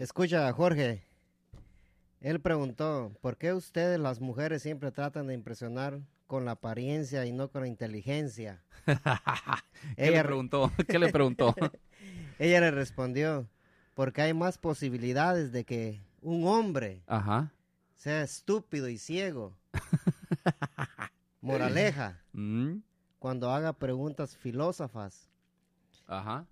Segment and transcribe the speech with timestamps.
[0.00, 1.02] Escucha, Jorge.
[2.20, 7.32] Él preguntó, ¿por qué ustedes las mujeres siempre tratan de impresionar con la apariencia y
[7.32, 8.62] no con la inteligencia?
[9.96, 10.70] ¿Qué le preguntó?
[10.88, 11.54] ¿Qué le preguntó?
[12.38, 13.48] Ella le respondió,
[13.94, 17.02] porque hay más posibilidades de que un hombre
[17.96, 19.56] sea estúpido y ciego.
[21.40, 22.20] Moraleja.
[22.32, 22.78] Mm.
[23.18, 25.31] Cuando haga preguntas filósofas,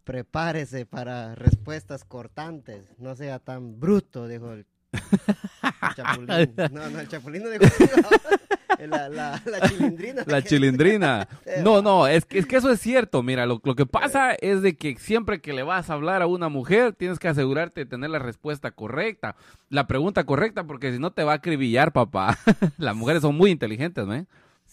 [0.04, 2.94] prepárese para respuestas cortantes.
[2.98, 4.66] No sea tan bruto, dijo el
[5.96, 6.54] chapulín.
[6.72, 7.64] No, no, el chapulín no dijo
[8.88, 10.24] la, la, la, chilindrina.
[10.26, 11.28] La chilindrina.
[11.62, 13.22] No, no, es que, es que eso es cierto.
[13.22, 16.26] Mira, lo, lo, que pasa es de que siempre que le vas a hablar a
[16.26, 19.36] una mujer, tienes que asegurarte de tener la respuesta correcta,
[19.68, 22.38] la pregunta correcta, porque si no te va a acribillar, papá.
[22.78, 24.26] Las mujeres son muy inteligentes, ¿no?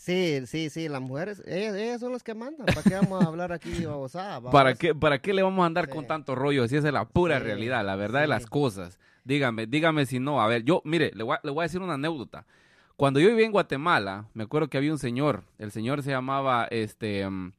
[0.07, 2.65] Sí, sí, sí, las mujeres, ellas, son las que mandan.
[2.65, 4.39] ¿Para qué vamos a hablar aquí babosada?
[4.51, 6.65] ¿Para qué, ¿Para qué le vamos a andar con tanto rollo?
[6.69, 8.99] Si esa es la pura realidad, la verdad de las cosas.
[9.25, 10.41] Dígame, dígame si no.
[10.41, 12.45] A ver, yo, mire, le voy a, le voy a decir una anécdota.
[12.95, 16.69] Cuando yo vivía en Guatemala, me acuerdo que había un señor, el señor se llamaba
[16.71, 17.51] este mm,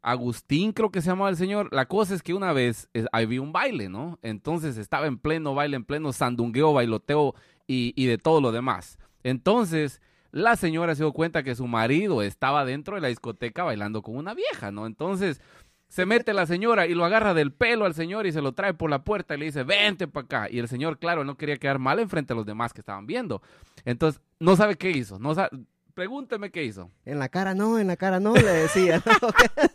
[0.00, 1.68] Agustín, creo que se llamaba el señor.
[1.72, 4.20] La cosa es que una vez había un baile, ¿no?
[4.22, 7.34] Entonces estaba en pleno baile, en pleno sandungueo, bailoteo
[7.66, 9.00] y, y de todo lo demás.
[9.24, 14.02] Entonces, la señora se dio cuenta que su marido estaba dentro de la discoteca bailando
[14.02, 14.86] con una vieja, ¿no?
[14.86, 15.40] Entonces,
[15.88, 18.74] se mete la señora y lo agarra del pelo al señor y se lo trae
[18.74, 20.48] por la puerta y le dice, vente para acá.
[20.50, 23.42] Y el señor, claro, no quería quedar mal enfrente de los demás que estaban viendo.
[23.84, 25.18] Entonces, no sabe qué hizo.
[25.18, 25.50] No sabe,
[25.98, 26.92] Pregúnteme qué hizo.
[27.04, 29.02] En la cara no, en la cara no, le decía.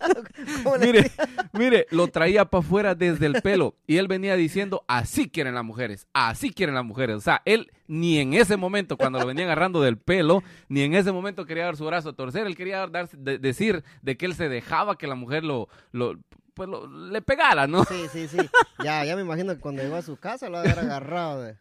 [0.80, 1.12] mire,
[1.52, 5.66] mire, lo traía para afuera desde el pelo y él venía diciendo, así quieren las
[5.66, 7.18] mujeres, así quieren las mujeres.
[7.18, 10.94] O sea, él ni en ese momento, cuando lo venía agarrando del pelo, ni en
[10.94, 14.34] ese momento quería dar su brazo a torcer, él quería dar, decir de que él
[14.34, 16.18] se dejaba que la mujer lo, lo
[16.54, 17.84] pues le pegara, ¿no?
[17.86, 18.38] Sí, sí, sí.
[18.84, 21.54] Ya, ya me imagino que cuando llegó a su casa lo había agarrado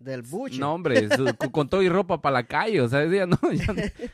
[0.00, 0.58] del buche.
[0.58, 1.08] No, hombre,
[1.50, 3.38] con todo y ropa para la calle, o sea, decía, no,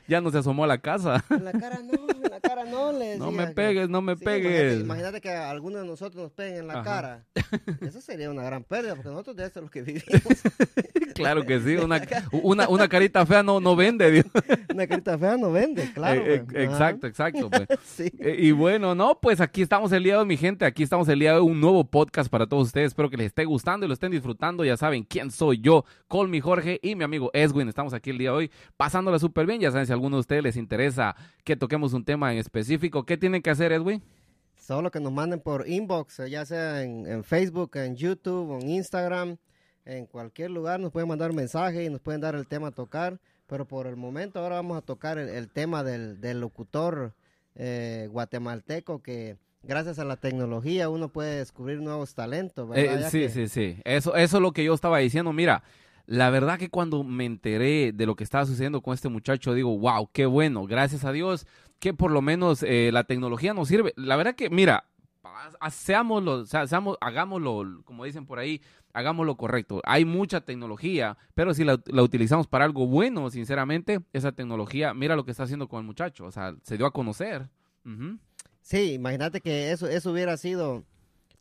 [0.09, 1.25] ya, no se asomó a la casa.
[1.31, 4.81] En la cara no, en la cara no, le No me pegues, no me pegues.
[4.81, 7.25] Imagínate, que a alguno de nosotros nos peguen en la cara.
[7.81, 10.11] Eso sería una gran pérdida, porque nosotros de eso es lo que vivimos.
[11.15, 12.01] claro que sí, una,
[12.33, 14.27] una, una carita fea no, no vende, Dios.
[14.73, 16.23] Una carita fea no vende, claro.
[16.25, 16.65] Eh, pues.
[16.65, 17.51] exacto, exacto.
[17.51, 17.69] Pues.
[17.85, 18.11] Sí.
[18.19, 20.65] Eh, y bueno, no, pues aquí estamos el día mi gente.
[20.65, 22.89] Aquí estamos el día de un nuevo podcast para todos ustedes.
[22.89, 24.65] Espero que les esté gustando y lo estén disfrutando.
[24.65, 27.69] Ya saben quién soy yo, Colmi Jorge y mi amigo Edwin.
[27.69, 29.61] Estamos aquí el día de hoy pasándola súper bien.
[29.61, 33.05] Ya saben, si a alguno de ustedes les interesa que toquemos un tema en específico,
[33.05, 34.02] ¿qué tienen que hacer, Edwin?
[34.56, 39.36] Solo que nos manden por inbox, ya sea en, Facebook, en YouTube, en Instagram,
[39.84, 40.78] en cualquier lugar.
[40.78, 43.18] Nos pueden mandar mensaje y nos pueden dar el tema a tocar.
[43.48, 47.12] Pero por el momento ahora vamos a tocar el, tema del, locutor
[47.56, 53.08] eh, guatemalteco que gracias a la tecnología uno puede descubrir nuevos talentos, ¿verdad?
[53.08, 53.77] Eh, sí, sí, sí.
[53.84, 55.33] Eso, eso es lo que yo estaba diciendo.
[55.33, 55.64] Mira,
[56.06, 59.77] la verdad que cuando me enteré de lo que estaba sucediendo con este muchacho, digo,
[59.77, 61.46] wow, qué bueno, gracias a Dios
[61.83, 63.93] que por lo menos eh, la tecnología nos sirve.
[63.97, 64.85] La verdad que, mira,
[65.69, 68.63] seámoslo, seamos, hagámoslo, como dicen por ahí,
[68.93, 69.81] hagámoslo correcto.
[69.85, 75.25] Hay mucha tecnología, pero si la, utilizamos para algo bueno, sinceramente, esa tecnología, mira lo
[75.25, 77.51] que está haciendo con el muchacho, o sea, se dio a conocer.
[78.61, 80.85] Sí, imagínate que eso, eso hubiera sido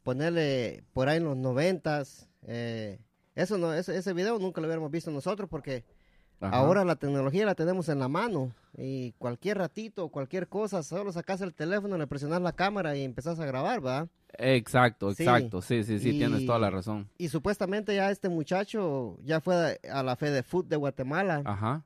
[0.02, 2.28] ponerle por ahí en los noventas.
[2.48, 2.98] Eh,
[3.36, 5.86] eso no, ese, ese video nunca lo hubiéramos visto nosotros porque
[6.42, 11.42] ahora la tecnología la tenemos en la mano y cualquier ratito, cualquier cosa, solo sacas
[11.42, 14.08] el teléfono, le presionas la cámara y empezás a grabar, ¿va?
[14.38, 17.10] Exacto, exacto, sí, sí, sí, tienes toda la razón.
[17.18, 21.42] Y supuestamente ya este muchacho ya fue a la Fe de Food de Guatemala.
[21.46, 21.84] Ajá.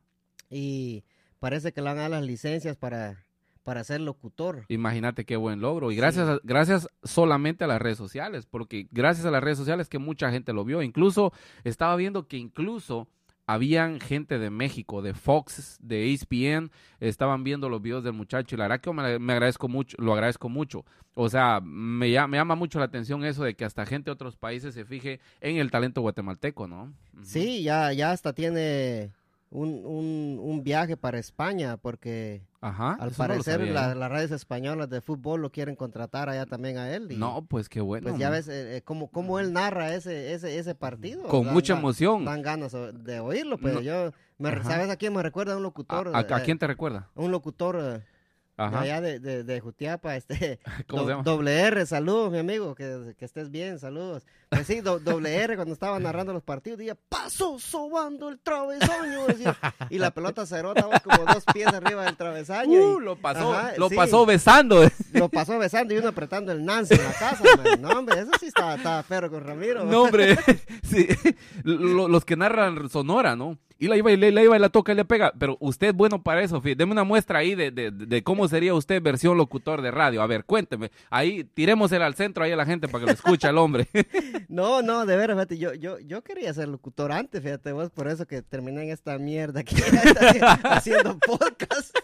[0.49, 1.03] Y
[1.39, 3.25] parece que le han dado las licencias para
[3.65, 4.63] para ser locutor.
[4.69, 5.91] Imagínate qué buen logro.
[5.91, 9.97] Y gracias, gracias solamente a las redes sociales, porque gracias a las redes sociales que
[9.97, 10.83] mucha gente lo vio.
[10.83, 11.33] Incluso
[11.63, 13.07] estaba viendo que incluso
[13.47, 18.57] habían gente de México, de Fox, de ESPN, estaban viendo los videos del muchacho y
[18.57, 20.85] la verdad que me, agradezco mucho, lo agradezco mucho.
[21.13, 24.35] O sea, me, me, llama mucho la atención eso de que hasta gente de otros
[24.35, 26.93] países se fije en el talento guatemalteco, ¿no?
[27.21, 29.11] Sí, ya, ya hasta tiene
[29.49, 35.51] un, un, un viaje para España porque al parecer las redes españolas de fútbol lo
[35.51, 37.19] quieren contratar allá también a él.
[37.19, 38.07] no, pues qué bueno.
[38.07, 41.23] Pues ya ves eh, eh, cómo, él narra ese, ese, ese partido.
[41.23, 42.25] Con mucha emoción.
[42.25, 44.11] Dan ganas de oírlo, pero yo,
[44.63, 45.55] ¿sabes a quién me recuerda?
[45.55, 46.11] Un locutor.
[46.13, 47.09] ¿A, a, quién te recuerda?
[47.15, 48.01] Un locutor
[48.57, 51.23] allá de, de, Jutiapa, este, ¿Cómo se llama?
[51.23, 54.25] Doble R, saludos, mi amigo, que, que estés bien, saludos.
[54.55, 59.27] Pues sí, doble R cuando estaba narrando los partidos, decía, pasó sobando el travesaño.
[59.27, 59.57] decía.
[59.89, 62.95] y la pelota se estaba como dos pies arriba del travesaño.
[62.95, 64.89] Uh, lo pasó, lo pasó besando.
[65.13, 67.43] Lo pasó besando y uno apretando el Nancy en la casa.
[67.79, 69.83] No, hombre, eso sí estaba, estaba con Ramiro.
[69.83, 70.37] No, hombre,
[70.83, 71.07] sí.
[71.63, 73.57] los que narran Sonora, ¿no?
[73.77, 75.33] Y la iba y la iba y la toca y le pega.
[75.37, 78.73] Pero usted es bueno para eso, Deme una muestra ahí de, de, de, cómo sería
[78.73, 80.21] usted versión locutor de radio.
[80.21, 80.91] A ver, cuénteme.
[81.09, 83.87] Ahí, tiremosela al centro ahí a la gente para que lo escuche al hombre.
[84.47, 88.07] No, no, de veras, fíjate, yo, yo, yo quería ser locutor antes, fíjate vos, por
[88.07, 89.75] eso que terminé en esta mierda aquí
[90.63, 91.95] haciendo podcast.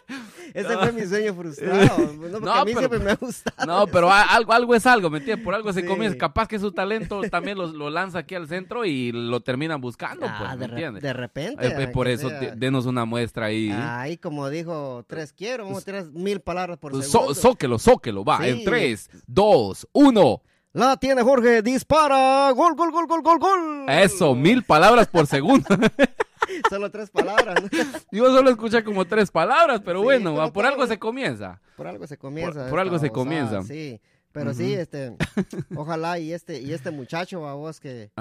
[0.54, 2.12] Ese fue mi sueño frustrado.
[2.32, 3.66] No, porque a mí siempre me ha gustado.
[3.66, 5.44] No, pero algo, algo es algo, ¿me entiendes?
[5.44, 6.18] Por algo se comienza.
[6.18, 10.22] Capaz que su talento también lo, lo, lanza aquí al centro y lo terminan buscando,
[10.22, 11.04] pues, ah, ¿me entiendes?
[11.04, 11.68] De repente.
[11.68, 13.72] Eh, por eso, denos una muestra ahí.
[13.72, 17.36] Ahí, como dijo, tres quiero, vamos a tirar mil palabras por segundo.
[17.36, 20.42] zóquelo, zóquelo, va, en tres, dos, uno.
[20.74, 23.90] La tiene Jorge, dispara, gol, gol, gol, gol, gol, gol.
[23.90, 25.68] Eso, mil palabras por segundo.
[26.70, 27.62] solo tres palabras.
[28.12, 31.60] Yo solo escuché como tres palabras, pero bueno, por algo se comienza.
[31.76, 32.70] Por algo se comienza.
[32.70, 33.64] Por, algo se comienza.
[33.64, 34.00] Sí.
[34.32, 35.18] Pero sí, este,
[35.76, 38.12] ojalá y este, y este muchacho, a vos, que,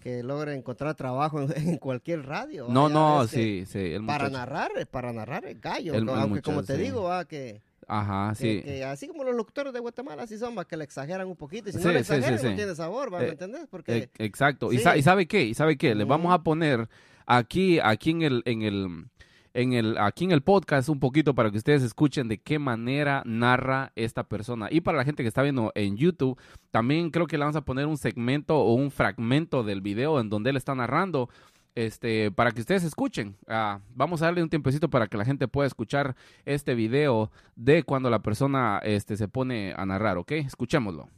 [0.00, 2.66] que logre encontrar trabajo en, cualquier radio.
[2.68, 3.96] No, no, sí, sí.
[4.06, 5.94] para narrar, para narrar el gallo.
[6.14, 8.62] aunque como te digo, va, que, Ajá, sí.
[8.82, 11.68] así como los locutores de Guatemala, así son, que le exageran un poquito.
[11.68, 13.66] Y si no le exageran, no tiene sabor, ¿me eh, entendés?
[13.70, 13.96] Porque...
[13.96, 14.72] Eh, exacto.
[14.72, 15.44] ¿Y, sabe qué?
[15.44, 15.94] ¿Y sabe qué?
[15.94, 16.88] Le vamos a poner
[17.26, 19.06] aquí, aquí en el, en el,
[19.54, 23.22] en el, aquí en el podcast un poquito para que ustedes escuchen de qué manera
[23.24, 24.66] narra esta persona.
[24.68, 26.36] Y para la gente que está viendo en YouTube,
[26.72, 30.28] también creo que le vamos a poner un segmento o un fragmento del video en
[30.28, 31.30] donde él está narrando
[31.76, 33.36] este, para que ustedes escuchen.
[33.46, 37.84] Ah, vamos a darle un tiempecito para que la gente pueda escuchar este video de
[37.84, 40.32] cuando la persona este, se pone a narrar, ¿ok?
[40.32, 41.08] Escuchémoslo.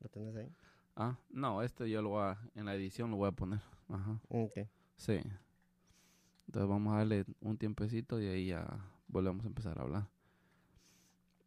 [0.00, 0.52] ¿Lo tenés ahí?
[0.96, 3.60] Ah, no, este yo lo voy a, en la edición lo voy a poner.
[3.88, 4.20] Ajá.
[4.28, 4.60] Ok.
[4.96, 5.20] Sí.
[6.46, 8.64] Entonces vamos a darle un tiempecito y ahí ya
[9.08, 10.08] volvemos a empezar a hablar.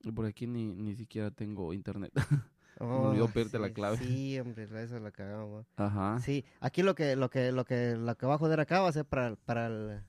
[0.04, 2.12] Y por aquí ni, ni siquiera tengo internet.
[2.80, 3.98] Oh, Me olvidó la clave.
[3.98, 5.66] Sí, hombre, eso la cagamos.
[5.76, 6.20] Ajá.
[6.20, 8.90] Sí, aquí lo que, lo que, lo que, lo que va a joder acá va
[8.90, 10.02] a ser para, para el,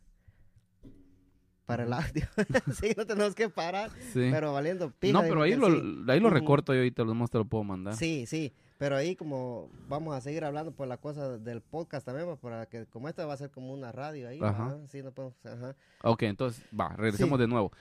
[1.64, 2.26] para el audio.
[2.72, 3.90] sí, no tenemos que parar.
[4.12, 4.28] Sí.
[4.30, 5.12] Pero valiendo pija.
[5.12, 5.66] No, pero ahí lo,
[6.12, 7.94] ahí lo recorto yo y te lo, te lo puedo mandar.
[7.94, 8.52] Sí, sí.
[8.78, 12.66] Pero ahí como vamos a seguir hablando por la cosa del podcast también, pues, para
[12.66, 14.38] que como esta va a ser como una radio ahí.
[14.40, 14.76] Ajá.
[14.88, 15.74] Sí, no podemos, ajá.
[16.04, 17.72] Ok, entonces, va, regresemos de nuevo.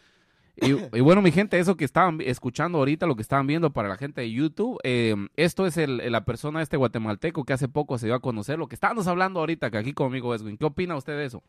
[0.59, 3.95] Y, bueno, mi gente, eso que estaban escuchando ahorita, lo que estaban viendo para la
[3.95, 8.07] gente de YouTube, eh, esto es el, la persona este guatemalteco que hace poco se
[8.07, 10.57] dio a conocer, lo que estábamos hablando ahorita, que aquí conmigo Edwin.
[10.57, 11.44] ¿Qué opina usted de eso?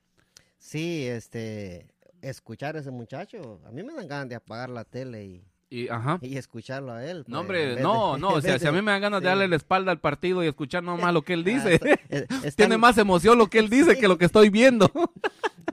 [0.58, 1.86] Sí, este,
[2.20, 5.44] escuchar a ese muchacho, a mí me dan ganas de apagar la tele y...
[5.70, 6.18] Y, ajá.
[6.22, 7.24] y escucharlo a él.
[7.26, 9.48] no, pues, hombre, no, no, o sea, si a mí me dan ganas de darle
[9.48, 11.78] la espalda al partido y escuchar nomás lo que él dice,
[12.08, 12.26] eh,
[12.56, 14.90] tiene más emoción lo que él dice que lo que estoy viendo.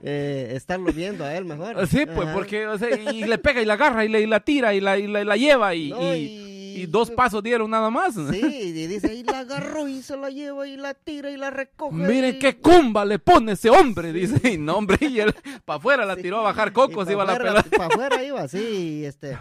[0.02, 1.86] eh, estarlo viendo a él mejor.
[1.86, 4.74] Sí, pues, porque, o sea, y le pega y la agarra y, le, la tira
[4.74, 5.94] y la, y la, lleva y,
[6.76, 8.14] y, dos pasos dieron nada más.
[8.14, 11.48] Sí, y dice, y la agarró y se la lleva y la tira y la
[11.50, 11.96] recoge.
[11.96, 15.34] Miren qué cumba le pone ese hombre, dice, y no, hombre, y él
[15.64, 17.64] para afuera la tiró a bajar cocos, iba la pelota.
[17.70, 19.38] Para afuera iba, sí, este...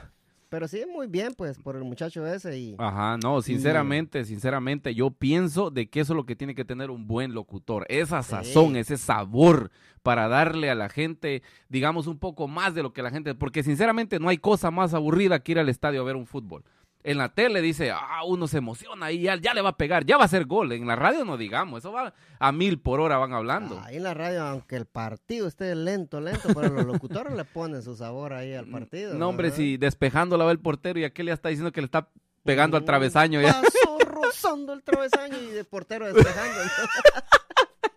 [0.49, 2.75] Pero sí, muy bien, pues, por el muchacho ese y...
[2.77, 6.91] Ajá, no, sinceramente, sinceramente, yo pienso de que eso es lo que tiene que tener
[6.91, 7.85] un buen locutor.
[7.89, 9.71] Esa sazón, ese sabor
[10.03, 13.35] para darle a la gente, digamos, un poco más de lo que la gente...
[13.35, 16.63] Porque sinceramente no hay cosa más aburrida que ir al estadio a ver un fútbol
[17.05, 20.05] en la tele dice, ah, uno se emociona y ya, ya, le va a pegar,
[20.05, 20.71] ya va a ser gol.
[20.71, 23.79] En la radio no digamos, eso va a mil por hora van hablando.
[23.83, 27.83] Ahí en la radio, aunque el partido esté lento, lento, pero los locutores le ponen
[27.83, 29.13] su sabor ahí al partido.
[29.13, 31.85] No, hombre, si despejando la va el portero y aquel ya está diciendo que le
[31.85, 32.09] está
[32.43, 33.41] pegando al mm, travesaño.
[33.41, 33.61] Ya.
[33.61, 36.61] Pasó rozando el travesaño y el portero despejando.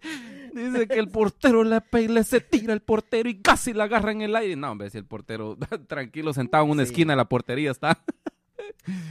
[0.52, 4.22] Dice que el portero le, le se tira el portero y casi la agarra en
[4.22, 4.56] el aire.
[4.56, 5.56] No, hombre, si el portero
[5.86, 8.02] tranquilo sentado en una esquina de la portería está.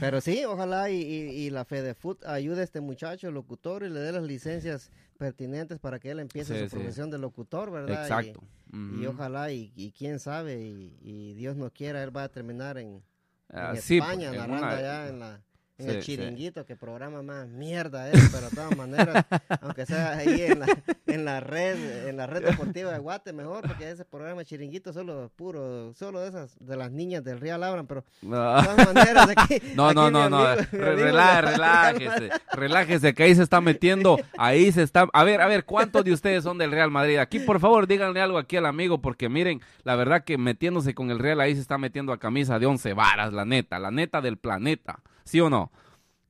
[0.00, 4.12] Pero sí, ojalá y, la la Foot ayude a este muchacho, locutor, y le dé
[4.12, 8.02] las licencias pertinentes para que él empiece su profesión de locutor, ¿verdad?
[8.02, 8.42] Exacto.
[8.72, 13.02] Y, ojalá, y, quién sabe, y, Dios no quiera, él va a terminar en,
[13.50, 15.40] ah, España, pues, narrando allá en la
[15.78, 19.24] en el chiringuito, que programa más mierda es, pero de todas maneras,
[19.60, 20.66] aunque sea ahí en la,
[21.06, 25.30] en la red, en la red deportiva de Guate, mejor, porque ese programa chiringuito solo
[25.36, 28.56] puro, solo de esas, de las niñas del Real Abran, pero no.
[28.56, 29.58] de todas maneras aquí.
[29.78, 35.24] No, no, no, no, relájese, relájese, que ahí se está metiendo, ahí se está, a
[35.24, 37.18] ver, a ver, ¿cuántos de ustedes son del Real Madrid?
[37.18, 41.10] Aquí, por favor, díganle algo aquí al amigo, porque miren, la verdad que metiéndose con
[41.10, 44.20] el Real ahí se está metiendo a camisa de once varas, la neta, la neta
[44.20, 45.00] del planeta.
[45.28, 45.70] ¿Sí o no?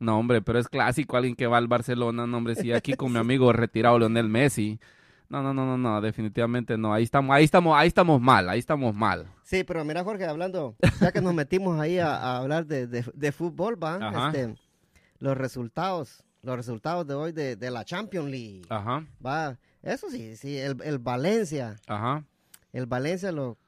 [0.01, 3.13] No, hombre, pero es clásico alguien que va al Barcelona, no, hombre, sí, aquí con
[3.13, 4.81] mi amigo retirado Leonel Messi.
[5.29, 6.93] No, no, no, no, no, definitivamente no.
[6.93, 9.27] Ahí estamos, ahí estamos, ahí estamos mal, ahí estamos mal.
[9.45, 13.83] Sí, pero mira, Jorge, hablando, ya que nos metimos ahí a, hablar de, de, fútbol,
[13.83, 14.55] va, este,
[15.19, 18.63] los resultados, los resultados de hoy de, de la Champions League.
[18.69, 19.07] Ajá.
[19.25, 21.77] Va, eso sí, sí, el, el Valencia.
[21.87, 22.25] Ajá.
[22.73, 23.59] El Valencia lo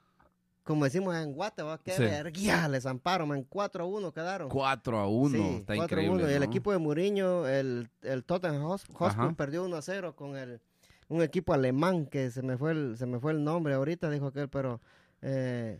[0.63, 2.49] como decimos en Guatemala, qué sí.
[2.69, 4.49] les amparon, en 4 a 1 quedaron.
[4.49, 6.31] 4 a 1, está increíble.
[6.31, 10.61] Y el equipo de Mourinho, el, el Tottenham Hotspur perdió 1 a 0 con el,
[11.07, 14.27] un equipo alemán que se me fue el, se me fue el nombre ahorita, dijo
[14.27, 14.81] aquel, pero...
[15.21, 15.79] Eh,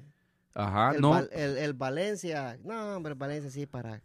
[0.54, 1.18] Ajá, el, no.
[1.18, 4.02] el, el, Valencia, no, hombre, Valencia sí para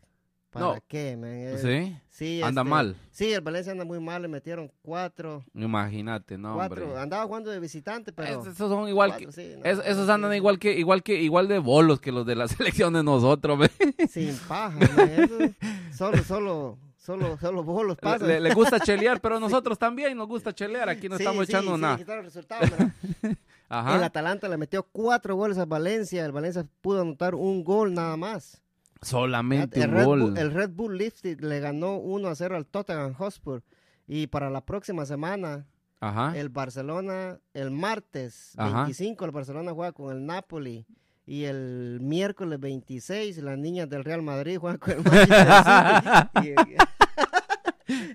[0.50, 1.59] ¿Para qué, man?
[1.59, 1.97] ¿Sí?
[2.09, 2.43] Sí.
[2.43, 2.97] Anda este, mal.
[3.11, 5.45] Sí, el Valencia anda muy mal, le metieron cuatro.
[5.55, 6.99] Imagínate, no, cuatro.
[6.99, 8.43] Andaba jugando de visitante, pero...
[8.43, 9.29] esos son igual que...
[9.65, 13.03] esos andan igual que igual que igual de bolos que los de la selección de
[13.03, 13.71] nosotros, ¿ve?
[14.09, 15.57] Sin paja, man.
[15.93, 16.79] solo, solo...
[17.07, 18.26] Solo, solo bolos pasan.
[18.26, 20.88] Le, le, gusta chelear, pero nosotros también nos gusta chelear.
[20.88, 22.00] Aquí no estamos echando nada.
[23.71, 26.25] El Atalanta le metió cuatro goles a Valencia.
[26.25, 28.61] El Valencia pudo anotar un gol nada más.
[29.07, 30.39] Solamente el un gol.
[30.39, 33.63] el Red Bull Lifted le ganó 1 a 0 al Tottenham Hotspur.
[34.07, 35.67] Y para la próxima semana,
[36.35, 40.87] el Barcelona, el martes 25, el Barcelona juega con el Napoli.
[41.29, 46.77] Y el miércoles 26, las niñas del Real Madrid juegan con el Manchester City.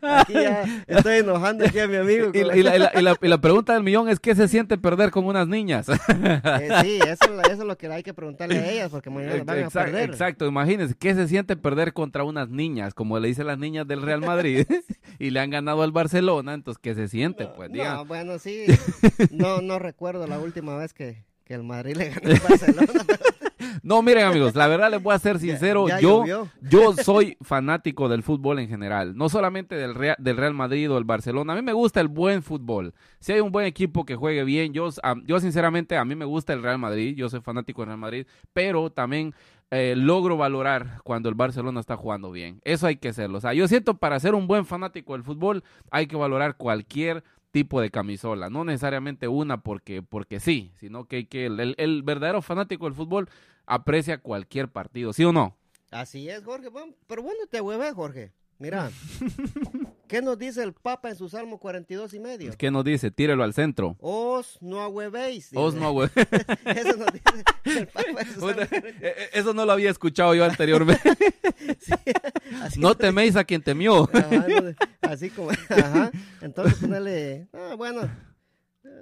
[0.02, 2.32] Aquí ya estoy enojando aquí a mi amigo.
[2.42, 5.88] Y, la, pregunta del millón es, ¿qué se siente perder con unas niñas?
[5.90, 9.70] Eh, sí, eso, es lo que hay que preguntarle a ellas, porque mañana van a
[9.70, 10.10] perder.
[10.10, 14.02] Exacto, imagínense, ¿qué se siente perder contra unas niñas, como le dicen las niñas del
[14.02, 14.66] Real Madrid,
[15.20, 16.54] y le han ganado al Barcelona?
[16.54, 17.48] Entonces, ¿qué se siente?
[17.48, 18.66] Pues, no, bueno, sí,
[19.32, 22.88] no, no recuerdo la última vez que, que el Madrid le ganó al Barcelona.
[23.84, 26.24] No, miren amigos, la verdad les voy a ser sincero, yo,
[26.62, 30.98] yo soy fanático del fútbol en general, no solamente del Real, del Real Madrid o
[30.98, 34.16] el Barcelona, a mí me gusta el buen fútbol, si hay un buen equipo que
[34.16, 34.90] juegue bien, yo,
[35.26, 38.28] yo sinceramente a mí me gusta el Real Madrid, yo soy fanático del Real Madrid,
[38.54, 39.34] pero también
[39.72, 43.54] eh, logro valorar cuando el Barcelona está jugando bien, eso hay que hacerlo, o sea,
[43.54, 47.92] yo siento para ser un buen fanático del fútbol hay que valorar cualquier tipo de
[47.92, 52.94] camisola, no necesariamente una porque, porque sí, sino que, que el, el, verdadero fanático del
[52.94, 53.30] fútbol
[53.66, 55.58] aprecia cualquier partido, ¿sí o no?
[55.92, 56.70] Así es, Jorge,
[57.08, 58.32] pero bueno, te hueve, Jorge.
[58.58, 58.90] Mira,
[60.12, 62.52] ¿qué nos dice el Papa en su Salmo 42 y medio?
[62.58, 63.12] ¿Qué nos dice?
[63.12, 63.96] Tírelo al centro.
[64.02, 65.52] Os no ahuevéis.
[65.54, 66.28] Os no ahuevéis.
[66.66, 70.36] eso nos dice el Papa en su Salmo e, e, Eso no lo había escuchado
[70.36, 71.18] yo anteriormente.
[72.78, 74.10] no teméis a quien temió.
[75.00, 76.12] así como, ajá.
[76.42, 78.02] Entonces ponerle, ah, bueno,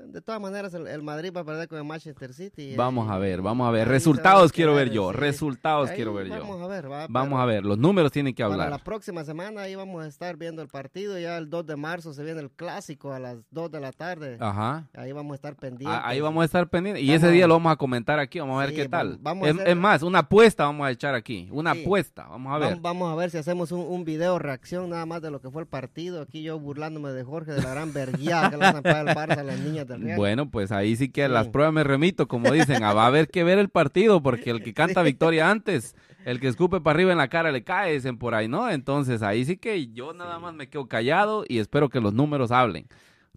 [0.08, 2.76] de todas maneras, el, Madrid va a perder con el Manchester City.
[2.76, 3.88] Vamos a ver, vamos a ver.
[3.88, 5.12] Resultados quiero ver yo.
[5.12, 6.40] Resultados quiero ver yo.
[6.40, 6.88] Vamos a ver.
[7.10, 7.66] vamos a ver.
[7.66, 8.70] Los números tienen que hablar.
[8.70, 11.18] la próxima semana ahí vamos a estar viendo el partido.
[11.20, 14.38] Ya el 2 de marzo se viene el clásico a las 2 de la tarde.
[14.40, 14.88] Ajá.
[14.94, 16.02] Ahí vamos a estar pendientes.
[16.04, 17.04] Ahí vamos a estar pendientes.
[17.04, 18.40] Y ese día lo vamos a comentar aquí.
[18.40, 19.18] Vamos a ver qué tal.
[19.22, 21.48] Vamos es, más, una apuesta vamos a echar aquí.
[21.52, 22.28] Una apuesta.
[22.28, 22.78] Vamos a ver.
[22.80, 25.62] Vamos, a ver si hacemos un, un, video reacción nada más de lo que fue
[25.62, 26.22] el partido.
[26.22, 29.40] Aquí yo burlándome de Jorge de la gran verguía que le van a el Barça
[29.40, 30.18] a las niñas del Real.
[30.18, 33.44] Bueno, pues ahí sí que las pruebas me remito, como dicen, va a haber que
[33.44, 37.18] ver el partido, porque el que canta victoria antes, el que escupe para arriba en
[37.18, 38.70] la cara le cae, dicen por ahí, ¿no?
[38.70, 42.52] Entonces ahí sí que yo nada más me quedo callado y espero que los números
[42.52, 42.88] hablen.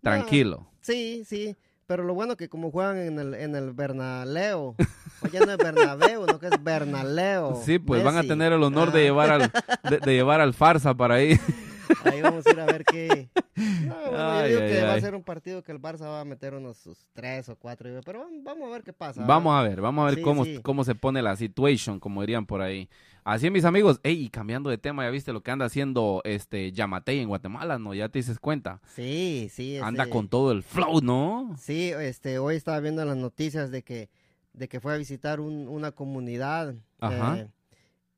[0.01, 0.69] Tranquilo.
[0.81, 1.57] sí, sí.
[1.87, 4.77] Pero lo bueno que como juegan en el, en el Bernaleo,
[5.23, 7.61] oye no es Bernabéu, no que es Bernaleo.
[7.63, 9.03] Sí, pues van a tener el honor de ah.
[9.03, 9.53] llevar al
[10.01, 11.39] de llevar al farsa para ahí.
[12.05, 13.29] Ahí vamos a ir a ver qué.
[13.57, 16.79] yo digo que va a ser un partido que el Barça va a meter unos
[16.79, 19.25] sus tres o cuatro, pero vamos a ver qué pasa.
[19.25, 22.63] Vamos a ver, vamos a ver cómo, cómo se pone la situation, como dirían por
[22.63, 22.89] ahí.
[23.25, 27.21] Así mis amigos, ey, cambiando de tema, ya viste lo que anda haciendo este Yamatei
[27.21, 27.95] en Guatemala, ¿no?
[27.95, 28.81] Ya te dices cuenta.
[28.95, 29.79] Sí, sí.
[29.79, 31.55] Anda con todo el flow, ¿no?
[31.57, 34.11] Sí, este, hoy estaba viendo las noticias de que,
[34.55, 36.75] de que fue a visitar una comunidad.
[36.99, 37.39] Ajá.
[37.39, 37.49] Eh,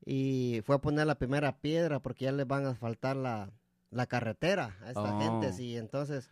[0.05, 3.49] y fue a poner la primera piedra porque ya le van a faltar la,
[3.89, 5.53] la carretera a esta gente, oh.
[5.53, 6.29] sí, entonces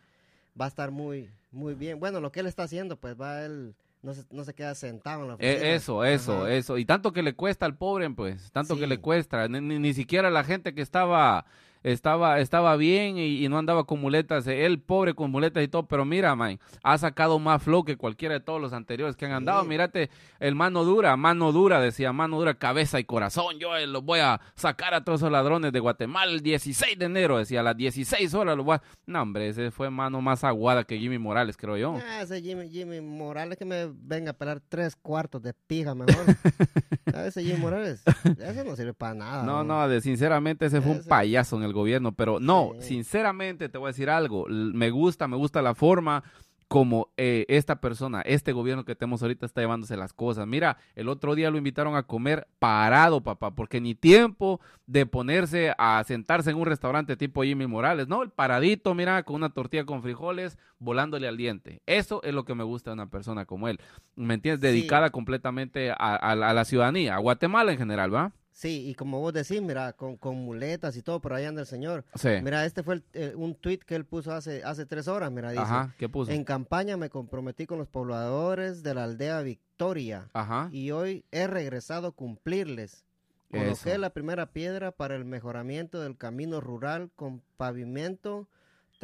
[0.58, 1.98] va a estar muy, muy bien.
[1.98, 5.22] Bueno, lo que él está haciendo, pues va él, no se, no se queda sentado
[5.22, 5.74] en la e, oficina.
[5.74, 9.48] eso, eso, eso, y tanto que le cuesta al pobre, pues, tanto que le cuesta,
[9.48, 11.46] ni, ni, siquiera la gente que estaba
[11.84, 16.06] estaba, estaba bien y, no andaba con muletas, él pobre con muletas y todo, pero
[16.06, 19.64] mira, man, ha sacado más flow que cualquiera de todos los anteriores que han andado.
[19.64, 20.10] Mírate,
[20.40, 23.58] el mano dura, mano dura, decía, mano dura, cabeza y corazón.
[23.58, 27.04] Yo eh, los voy a sacar a todos esos ladrones de Guatemala el 16 de
[27.04, 28.82] enero, decía, a las 16 horas lo voy a...
[29.06, 31.98] No, hombre, ese fue mano más aguada que Jimmy Morales, creo yo.
[32.02, 36.24] Ah, ese Jimmy, Jimmy Morales que me venga a pelar tres cuartos de pija mejor.
[37.26, 38.02] ese Jimmy Morales,
[38.38, 39.42] eso no sirve para nada.
[39.42, 43.76] No, no, de, sinceramente ese fue un payaso en el gobierno, pero no, sinceramente te
[43.76, 46.24] voy a decir algo, me gusta, me gusta la forma
[46.68, 50.46] como eh, esta persona, este gobierno que tenemos ahorita está llevándose las cosas.
[50.46, 55.74] Mira, el otro día lo invitaron a comer parado, papá, porque ni tiempo de ponerse
[55.78, 58.22] a sentarse en un restaurante tipo Jimmy Morales, ¿no?
[58.22, 61.80] El paradito, mira, con una tortilla con frijoles, volándole al diente.
[61.86, 63.78] Eso es lo que me gusta de una persona como él.
[64.16, 64.60] ¿Me entiendes?
[64.60, 68.32] Dedicada completamente a, a la ciudadanía, a Guatemala en general, ¿va?
[68.54, 71.66] Sí, y como vos decís, mira, con, con muletas y todo, pero ahí anda el
[71.66, 72.04] señor.
[72.14, 72.28] Sí.
[72.40, 73.02] Mira, este fue
[73.34, 75.64] un tweet que él puso hace, hace tres horas, mira, dice.
[75.64, 76.30] Ajá, ¿qué puso?
[76.30, 80.30] En campaña me comprometí con los pobladores de la aldea Victoria.
[80.34, 80.68] Ajá.
[80.70, 83.04] Y hoy he regresado a cumplirles.
[83.50, 88.48] Coloqué la primera piedra para el mejoramiento del camino rural con pavimento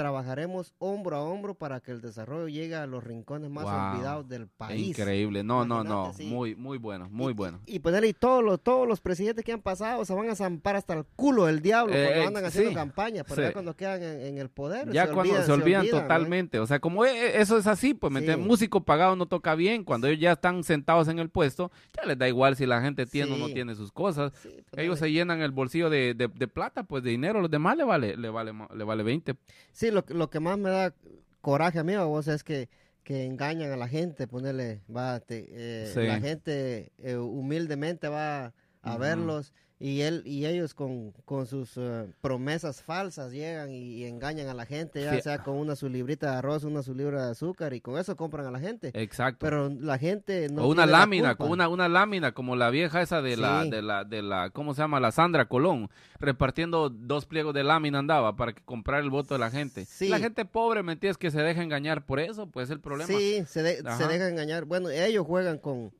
[0.00, 4.49] trabajaremos hombro a hombro para que el desarrollo llegue a los rincones más olvidados del
[4.49, 4.88] país.
[4.88, 7.61] Increíble, no, no, no, muy, muy bueno, muy bueno.
[7.66, 10.95] Y, ponerle todos los, todos los presidentes que han pasado se van a zampar hasta
[10.95, 14.49] el culo del diablo cuando eh, andan haciendo campaña, pero ya cuando quedan en, el
[14.49, 14.90] poder.
[14.90, 18.83] Ya cuando se olvidan, totalmente, o sea, como e, e, eso es así, pues músico
[18.83, 22.26] pagado no toca bien, cuando ellos ya están sentados en el puesto, ya les da
[22.26, 24.33] igual si la gente tiene o no tiene sus cosas.
[24.75, 28.16] ellos se llenan el bolsillo de, de, plata, pues de dinero, los demás le vale,
[28.16, 29.37] le vale, le vale 20.
[29.73, 30.94] Sí, lo, lo que más me da
[31.40, 32.68] coraje a mí, a vos, es que,
[33.02, 39.52] que engañan a la gente, ponerle, va, eh, la gente eh, humildemente va a verlos
[39.82, 44.66] y él y ellos con, con sus eh, promesas falsas llegan y, engañan a la
[44.66, 47.80] gente, ya sea con una su librita de arroz, una su libra de azúcar y
[47.80, 48.90] con eso compran a la gente.
[48.92, 49.38] Exacto.
[49.40, 53.22] Pero la gente no o una lámina, con una una lámina como la vieja esa
[53.22, 55.00] de la de la de la ¿cómo se llama?
[55.00, 59.40] La Sandra Colón, repartiendo dos pliegos de lámina andaba para que comprar el voto de
[59.40, 59.87] la gente.
[60.00, 61.16] La gente pobre, ¿me entiendes?
[61.16, 63.06] Que se deja engañar por eso, pues es el problema.
[63.06, 64.66] Sí, se, se deja engañar.
[64.66, 65.90] Bueno, ellos juegan con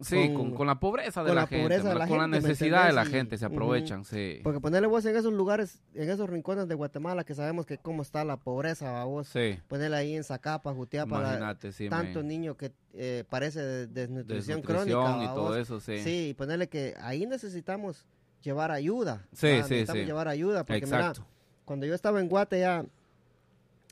[0.00, 4.04] Sí, con, la pobreza de la, gente, con la necesidad de la gente se aprovechan,
[4.04, 4.40] sí.
[4.42, 8.02] Porque ponerle vos en esos lugares, en esos rincones de Guatemala que sabemos que cómo
[8.02, 9.58] está la pobreza, vos sí.
[9.68, 15.22] ponerle ahí en Zacapa, Jutiapa, Imagínate, sí, tanto niño que eh, parece de desnutrición, crónica.
[15.22, 15.98] y todo eso, sí.
[16.02, 18.04] Sí, y ponerle que ahí necesitamos
[18.42, 19.26] llevar ayuda.
[19.32, 21.22] Sí, sí, necesitamos llevar ayuda, porque Exacto.
[21.22, 21.32] mira,
[21.64, 22.84] cuando yo estaba en Guate ya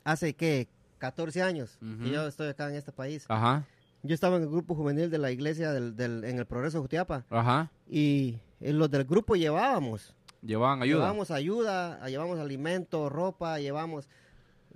[0.05, 0.69] hace, ¿qué?
[0.99, 3.25] 14 años y yo estoy acá en este país.
[3.29, 3.65] Ajá
[4.05, 6.83] yo estaba en el grupo juvenil de la iglesia del, del, en el Progreso de
[6.83, 7.25] Jutiapa.
[7.31, 7.71] Ajá.
[7.89, 10.15] Y en los del grupo llevábamos.
[10.43, 10.99] Llevaban ayuda.
[10.99, 14.09] Llevábamos ayuda, llevábamos alimento, ropa, llevábamos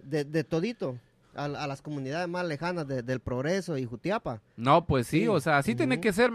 [0.03, 0.99] de, de todito.
[1.35, 4.41] A, las comunidades más lejanas del Progreso y Jutiapa.
[4.57, 6.33] No, pues sí, o sea, así tiene que ser.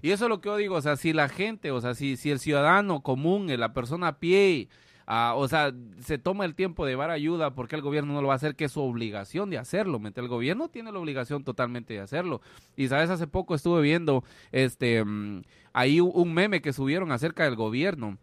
[0.00, 2.16] Y eso es lo que yo digo, o sea, si la gente, o sea, si,
[2.16, 4.68] si el ciudadano común, la persona a pie,
[5.06, 8.28] Ah, o sea, se toma el tiempo de llevar ayuda porque el gobierno no lo
[8.28, 10.00] va a hacer, que es su obligación de hacerlo.
[10.14, 12.40] El gobierno tiene la obligación totalmente de hacerlo.
[12.76, 17.56] Y sabes, hace poco estuve viendo este mm, ahí un meme que subieron acerca del
[17.56, 18.18] gobierno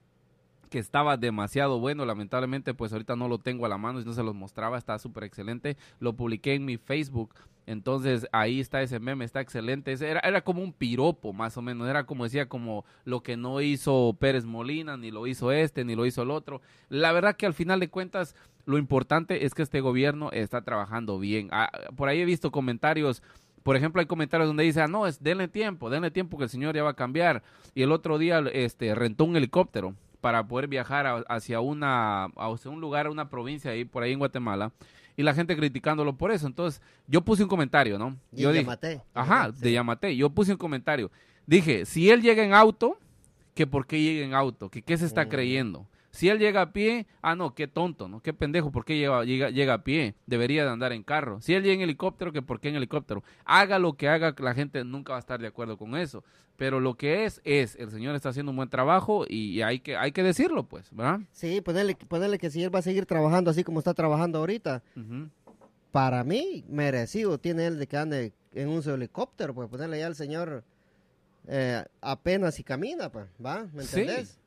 [0.72, 2.06] que estaba demasiado bueno.
[2.06, 4.78] Lamentablemente, pues ahorita no lo tengo a la mano y no se los mostraba.
[4.78, 5.78] Está súper excelente.
[6.00, 7.36] Lo publiqué en mi Facebook.
[7.72, 9.94] Entonces ahí está ese meme, está excelente.
[9.94, 11.88] Era, era como un piropo, más o menos.
[11.88, 15.96] Era como decía, como lo que no hizo Pérez Molina, ni lo hizo este, ni
[15.96, 16.62] lo hizo el otro.
[16.90, 21.18] La verdad que al final de cuentas, lo importante es que este gobierno está trabajando
[21.18, 21.48] bien.
[21.52, 23.24] Ah, por ahí he visto comentarios
[23.64, 26.50] por ejemplo, hay comentarios donde dice, ah, no, es denle tiempo, denle tiempo que el
[26.50, 27.44] señor ya va a cambiar.
[27.76, 32.82] Y el otro día este, rentó un helicóptero para poder viajar hacia una hacia un
[32.82, 34.72] lugar, una provincia ahí por ahí en Guatemala
[35.15, 36.47] y la gente criticándolo por eso.
[36.47, 38.17] Entonces, yo puse un comentario, ¿no?
[38.32, 40.15] yo de dije, Ajá, de Yamate.
[40.15, 41.12] Yo puse un comentario.
[41.45, 42.97] Dije, si él llega en auto,
[43.54, 45.88] que por qué llega en auto, que qué se está creyendo.
[46.12, 48.21] Si él llega a pie, ah, no, qué tonto, ¿no?
[48.21, 50.15] Qué pendejo, ¿por qué llega, llega, llega a pie?
[50.28, 51.39] Debería de andar en carro.
[51.41, 53.24] Si él llega en helicóptero, que por qué en helicóptero.
[53.45, 56.24] Haga lo que haga, la gente nunca va a estar de acuerdo con eso.
[56.58, 59.95] Pero lo que es, es, el señor está haciendo un buen trabajo y hay que,
[59.95, 61.21] hay que decirlo, pues, ¿verdad?
[61.32, 64.84] Sí, ponerle, ponerle que si él va a seguir trabajando así como está trabajando ahorita,
[65.91, 70.15] para mí, merecido tiene él de que ande en un helicóptero, pues ponerle ya al
[70.15, 70.63] señor
[71.47, 73.65] eh, apenas y camina, pues, ¿va?
[73.74, 74.41] ¿Me entendés?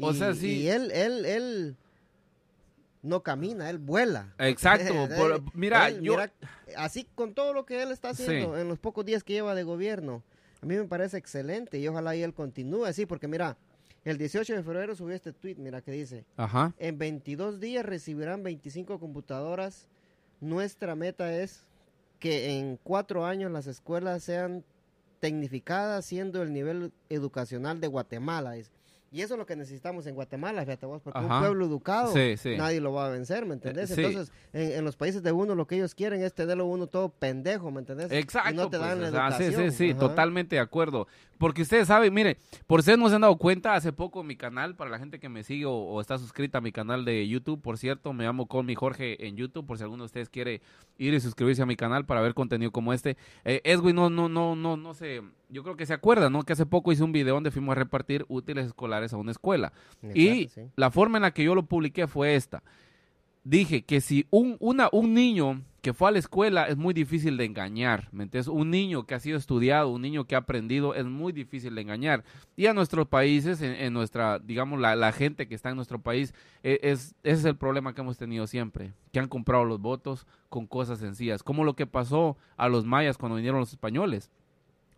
[0.00, 0.62] O sea, sí.
[0.62, 1.76] Y él, él, él
[3.02, 4.34] no camina, él vuela.
[4.38, 4.94] Exacto.
[5.54, 6.16] mira, yo...
[6.76, 9.62] así con todo lo que él está haciendo en los pocos días que lleva de
[9.62, 10.22] gobierno,
[10.62, 13.56] a mí me parece excelente y ojalá y él continúe así, porque mira,
[14.04, 16.74] El 18 de febrero subió este tweet, mira que dice, Ajá.
[16.78, 19.88] en 22 días recibirán 25 computadoras.
[20.40, 21.64] Nuestra meta es
[22.18, 24.64] que en cuatro años las escuelas sean
[25.20, 28.52] tecnificadas, siendo el nivel educacional de Guatemala.
[28.52, 28.70] dice.
[29.14, 31.36] Y eso es lo que necesitamos en Guatemala, fíjate vos, porque Ajá.
[31.36, 32.56] un pueblo educado Sí, sí.
[32.56, 33.88] nadie lo va a vencer, ¿me entendés?
[33.92, 34.04] Eh, sí.
[34.04, 37.10] Entonces, en, en los países de uno lo que ellos quieren es tenerlo uno todo
[37.10, 38.10] pendejo, ¿me entendés?
[38.10, 38.50] Exacto.
[38.50, 39.70] Y no te pues, dan la sea, sí, educación.
[39.70, 40.00] sí, sí, Ajá.
[40.00, 41.06] totalmente de acuerdo.
[41.44, 44.34] Porque ustedes saben, mire, por ustedes no se han dado cuenta, hace poco en mi
[44.34, 47.28] canal, para la gente que me sigue o, o está suscrita a mi canal de
[47.28, 50.62] YouTube, por cierto, me llamo Colmi Jorge en YouTube, por si alguno de ustedes quiere
[50.96, 53.18] ir y suscribirse a mi canal para ver contenido como este.
[53.44, 56.44] Eh, Edwin, no, no, no, no, no sé, yo creo que se acuerda, ¿no?
[56.44, 59.74] Que hace poco hice un video donde fuimos a repartir útiles escolares a una escuela.
[60.14, 60.62] Y sí.
[60.76, 62.62] la forma en la que yo lo publiqué fue esta.
[63.44, 67.36] Dije que si un, una, un niño que fue a la escuela es muy difícil
[67.36, 68.48] de engañar, ¿me entiendes?
[68.48, 71.82] Un niño que ha sido estudiado, un niño que ha aprendido, es muy difícil de
[71.82, 72.24] engañar.
[72.56, 76.32] Y a nuestros países, en, nuestra, digamos, la, la gente que está en nuestro país,
[76.62, 80.26] e- es, ese es el problema que hemos tenido siempre, que han comprado los votos
[80.48, 84.30] con cosas sencillas, como lo que pasó a los mayas cuando vinieron los españoles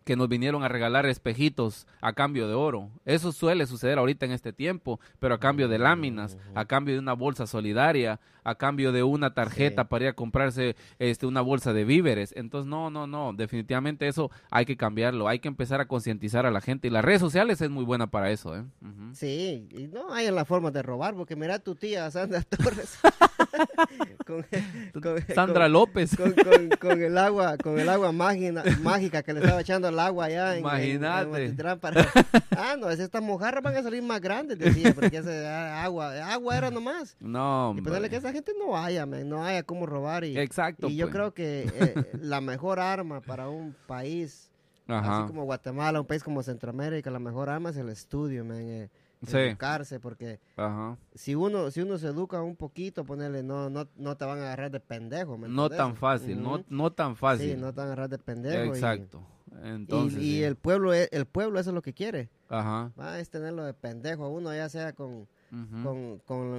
[0.07, 2.89] que nos vinieron a regalar espejitos a cambio de oro.
[3.03, 6.99] Eso suele suceder ahorita en este tiempo, pero a cambio de láminas, a cambio de
[7.01, 9.87] una bolsa solidaria, a cambio de una tarjeta Sí.
[9.89, 12.33] para ir a comprarse este una bolsa de víveres.
[12.37, 16.51] Entonces, no, no, no, definitivamente eso hay que cambiarlo, hay que empezar a concientizar a
[16.51, 18.63] la gente y las redes sociales es muy buena para eso, ¿eh?
[19.11, 22.97] Sí, y no hay la forma de robar, porque mira tu tía Sandra Torres.
[24.25, 24.45] con,
[25.01, 26.11] con- Sandra con- López.
[26.79, 30.57] Con, el agua, con el agua mágina- mágica que le estaba echando al agua allá
[30.57, 31.77] en, en- en Imagínate.
[31.79, 32.05] Para-
[32.57, 36.71] Ah, no, es estas mojarras van a salir más grandes, decía, porque agua, agua era
[36.71, 37.15] nomás.
[37.19, 40.23] No, Y ponerle que esa gente no haya, man, no haya cómo robar.
[40.23, 40.87] Y, Exacto.
[40.89, 41.13] y yo pues.
[41.15, 44.49] creo que eh, la mejor arma para un país,
[44.87, 45.19] Ajá.
[45.19, 48.89] así como Guatemala, un país como Centroamérica, la mejor arma es el estudio, man, eh,
[49.25, 49.37] Sí.
[49.37, 50.97] educarse, porque Ajá.
[51.15, 54.43] si uno si uno se educa un poquito, ponerle no no no te van a
[54.43, 57.51] agarrar de pendejo, ¿me No tan fácil, no, no tan fácil.
[57.51, 58.73] Sí, no te van a agarrar de pendejo.
[58.75, 59.23] Exacto.
[59.51, 60.43] Y, Entonces, y sí.
[60.43, 62.91] el pueblo es- el pueblo eso es lo que quiere, Ajá.
[62.99, 65.27] va es tenerlo de pendejo a uno ya sea con
[65.83, 66.53] con con,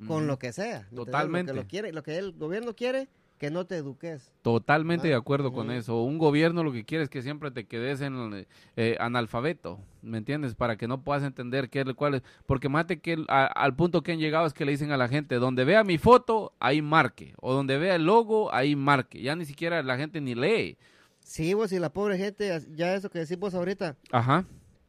[0.00, 0.06] ujú.
[0.06, 0.86] con lo que sea.
[0.94, 1.52] Totalmente.
[1.52, 4.32] Lo que, lo quiere, lo que el gobierno quiere que no te eduques.
[4.42, 6.02] Totalmente Ah, de acuerdo con eso.
[6.02, 8.46] Un gobierno lo que quiere es que siempre te quedes en
[8.76, 10.54] eh, analfabeto, ¿me entiendes?
[10.54, 12.22] Para que no puedas entender qué es lo cual es.
[12.46, 14.96] Porque mate que el- a- al punto que han llegado es que le dicen a
[14.96, 17.34] la gente, donde vea mi foto, ahí marque.
[17.40, 19.20] O donde vea el logo, ahí marque.
[19.20, 20.76] Ya ni siquiera la gente ni lee.
[21.20, 24.44] Sí, vos y la pobre gente, ya eso que decís vos ahorita, Ajá.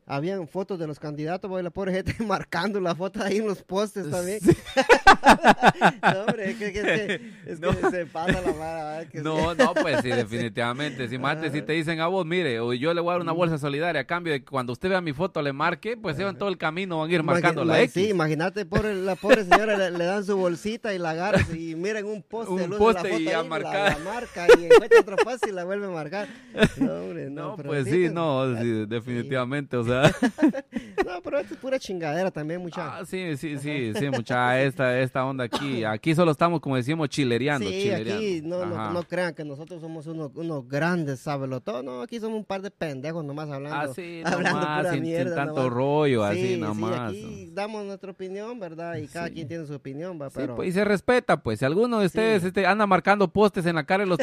[0.10, 3.48] Habían fotos de los candidatos, vos y la pobre gente marcando la foto ahí en
[3.48, 4.39] los postes también.
[4.41, 4.56] Sí.
[6.02, 7.89] no, hombre, es que, es que No.
[7.91, 9.06] se pasa la.
[9.12, 11.08] Que No, no, pues sí, definitivamente.
[11.10, 13.32] Si mate, si te dicen a vos, mire, o yo le voy a dar una
[13.34, 16.38] bolsa solidaria a cambio de que cuando usted vea mi foto le marque, pues en
[16.38, 17.93] todo el camino van a ir marcando la X.
[17.93, 21.76] Sí, imagínate, pobre, la pobre señora le, le dan su bolsita y la agarra y
[21.76, 22.54] miren un poste.
[22.54, 23.24] Un poste la foto y ahí.
[23.26, 26.28] La, la marca y encuentra otro poste y la vuelve a marcar.
[26.78, 27.58] No, hombre, no.
[27.58, 29.96] No, pues sí no, sí, definitivamente, o sea.
[31.05, 32.97] No, pero esto es pura chingadera también, mucha.
[32.97, 37.07] Ah, sí, sí, sí, sí, mucha, esta, esta onda aquí, aquí solo estamos, como decimos,
[37.10, 38.15] chilereando, Sí, chilereando.
[38.15, 41.23] aquí no, no, no crean que nosotros somos unos, unos grandes
[41.63, 43.77] todo No, aquí somos un par de pendejos nomás hablando.
[43.91, 45.73] Así hablando nomás, pura sin, sin mierda tanto nomás.
[45.73, 47.10] rollo, Sí, así sí, nomás.
[47.10, 48.95] aquí damos nuestra opinión, ¿verdad?
[48.97, 49.33] Y cada Sí.
[49.36, 50.55] quien tiene su opinión, va, Sí, pero...
[50.55, 51.60] pues, y se respeta, pues.
[51.60, 52.47] Si alguno de ustedes Sí.
[52.47, 54.19] este, anda marcando postes en la cara de los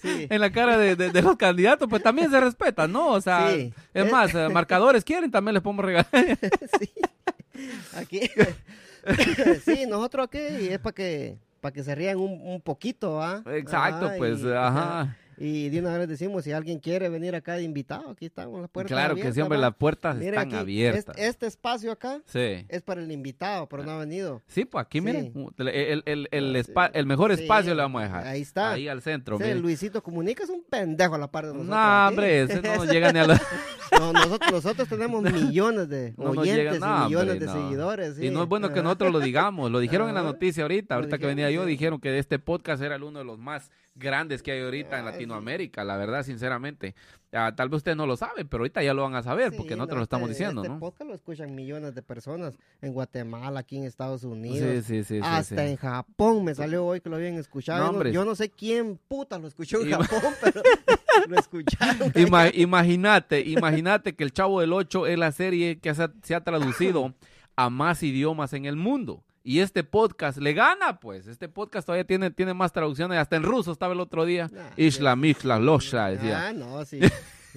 [0.00, 0.26] sí.
[0.30, 3.08] en la cara de, de- de los candidatos, pues también se respeta, ¿no?
[3.08, 3.72] O sea, Sí.
[3.94, 6.08] es más, eh, marcadores quieren, también les podemos regalar.
[6.80, 6.90] sí.
[7.96, 8.20] Aquí.
[9.64, 13.42] sí, nosotros aquí es para que para que se rían un, un poquito, ¿ah?
[13.46, 15.16] Exacto, Ajá, pues, y- ajá.
[15.40, 18.68] Y de una vez decimos, si alguien quiere venir acá de invitado, aquí estamos las
[18.70, 19.62] puertas Claro que abiertas, siempre ¿va?
[19.62, 21.16] las puertas Mire están aquí, abiertas.
[21.16, 22.64] Este, este espacio acá Sí.
[22.68, 24.42] es para el invitado, pero no ha venido.
[24.48, 25.04] Sí, pues aquí, Sí.
[25.04, 26.98] miren, el, el, el, Ah, sí.
[26.98, 28.26] el mejor Sí, espacio le vamos a dejar.
[28.26, 28.72] ahí está.
[28.72, 29.60] Ahí al centro, miren.
[29.62, 31.76] Luisito Comunica es un pendejo a la par de nosotros.
[31.76, 33.40] No, hombre, ese no llega ni a la...
[33.98, 37.52] No, nosotros, nosotros tenemos millones de No oyentes nada, y millones hombre, de no.
[37.52, 38.18] seguidores.
[38.22, 39.70] Y no es bueno que nosotros lo digamos.
[39.70, 40.30] Lo dijeron en la Ajá.
[40.32, 40.94] noticia ahorita.
[40.96, 44.42] Ahorita que venía yo, dijeron que este podcast era el uno de los más grandes
[44.42, 45.10] que hay ahorita en sí.
[45.12, 45.84] Latinoamérica.
[45.84, 46.94] La verdad, sinceramente.
[47.32, 49.74] Ah, tal vez ustedes no lo saben, pero ahorita ya lo van a saber porque
[49.74, 50.80] Sí, nosotros no, lo estamos este- diciendo, este ¿no?
[50.80, 54.84] podcast lo escuchan millones de personas en Guatemala, aquí en Estados Unidos.
[54.86, 57.80] Sí, sí, hasta en Japón me salió hoy que lo habían escuchado.
[57.80, 58.12] No, Yo no- hombre.
[58.12, 60.62] yo, no, sé quién puta lo escuchó en Ima- Japón, pero
[61.28, 62.12] lo escucharon.
[62.14, 66.34] Ima- imagínate, imagínate que El Chavo del Ocho es la serie que se ha, se
[66.34, 67.12] ha traducido
[67.56, 69.22] a más idiomas en el mundo.
[69.48, 71.26] Y este podcast le gana, pues.
[71.26, 73.16] Este podcast todavía tiene, tiene más traducciones.
[73.18, 74.50] Hasta en ruso estaba el otro día.
[74.52, 76.48] Nah, Isla, Losha, decía.
[76.48, 77.00] Ah, no, sí.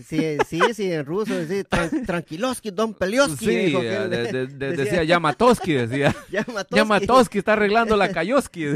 [0.08, 3.44] Sí, sí, sí, en ruso, sí, tran, tranquiloski, don Pelioski.
[3.46, 6.16] Sí, dijo que él- de- de- de- decía- decía Yamatoski, decía.
[6.32, 6.76] Yamatoski.
[6.78, 8.68] Yamatoski está arreglando la Kayoski.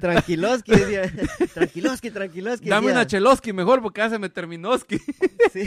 [0.00, 1.12] Tranquiloski, decía.
[1.52, 2.68] Tranquiloski, tranquiloski.
[2.68, 3.00] Dame decía.
[3.00, 4.98] una Cheloski mejor porque hace me terminoski.
[5.52, 5.64] Sí.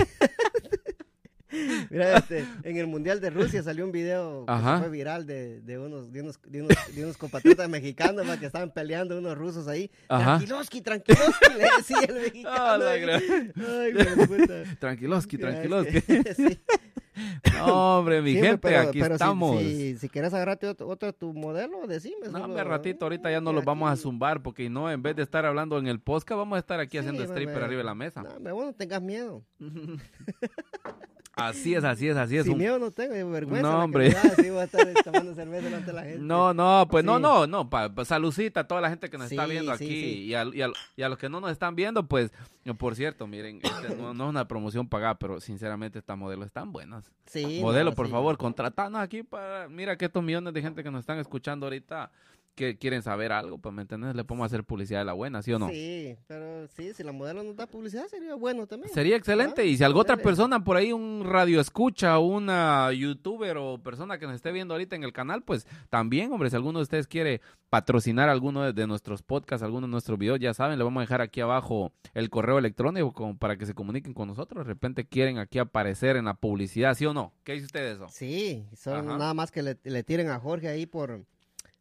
[1.89, 5.61] Mira, este, en el Mundial de Rusia salió un video que se fue viral de,
[5.61, 9.67] de unos, de, unos, de, unos, de unos compatriotas mexicanos que estaban peleando unos rusos
[9.67, 9.89] ahí.
[10.07, 10.37] Ajá.
[10.37, 12.85] Tranquiloski, tranquiloski, le decía el mexicano.
[12.99, 14.63] Gran- Ay, puta.
[14.79, 16.01] Tranquiloski, Ya, es tranquiloski.
[16.01, 16.59] que- sí.
[17.57, 19.59] No, hombre, mi Sí, gente, pero- aquí pero estamos.
[19.59, 22.29] Si, si, quieres agarrarte otro, otro tu modelo, decime.
[22.31, 25.17] No, hombre, ratito, ahorita ya no Aquí- los vamos a zumbar porque no, en vez
[25.17, 27.83] de estar hablando en el podcast, vamos a estar aquí Sí, haciendo stripper arriba de
[27.83, 28.23] la mesa.
[28.23, 29.43] No, hombre, vos no tengas miedo.
[31.41, 32.43] Así es, así es, así es.
[32.43, 33.61] Sin un- miedo no tengo, vergüenza.
[33.71, 34.09] No, hombre.
[34.09, 36.19] me da, sí, voy a estar tomando cerveza delante de la gente.
[36.19, 37.21] No, no, pues no, Sí.
[37.23, 39.85] no, no, pa, pa- saludcita a toda la gente que nos está viendo aquí.
[39.87, 42.31] Y, a, y a- y a los que no nos están viendo, pues,
[42.65, 46.45] eh, por cierto, miren, este no, no es una promoción pagada, pero sinceramente estas modelos
[46.47, 47.11] están buenas.
[47.25, 50.91] Sí, Modelo, no, por favor, contratanos aquí para, mira que estos millones de gente que
[50.91, 52.11] nos están escuchando ahorita
[52.55, 54.15] que quieren saber algo, pues, ¿me entiendes?
[54.15, 55.69] Le podemos hacer publicidad de la buena, ¿sí o no?
[55.69, 58.93] Sí, pero sí, si la modelo nos da publicidad sería bueno también.
[58.93, 59.61] Sería excelente.
[59.61, 64.17] Ah, Y si alguna otra persona por ahí, un radio escucha, una youtuber o persona
[64.17, 67.07] que nos esté viendo ahorita en el canal, pues también, hombre, si alguno de ustedes
[67.07, 70.99] quiere patrocinar alguno de, de nuestros podcasts, alguno de nuestros videos, ya saben, le vamos
[70.99, 74.65] a dejar aquí abajo el correo electrónico como para que se comuniquen con nosotros.
[74.65, 77.31] De repente quieren aquí aparecer en la publicidad, ¿sí o no?
[77.43, 78.07] ¿Qué dice usted de eso?
[78.09, 79.17] Sí, son Ajá.
[79.17, 81.23] nada más que le, le tiren a Jorge ahí por,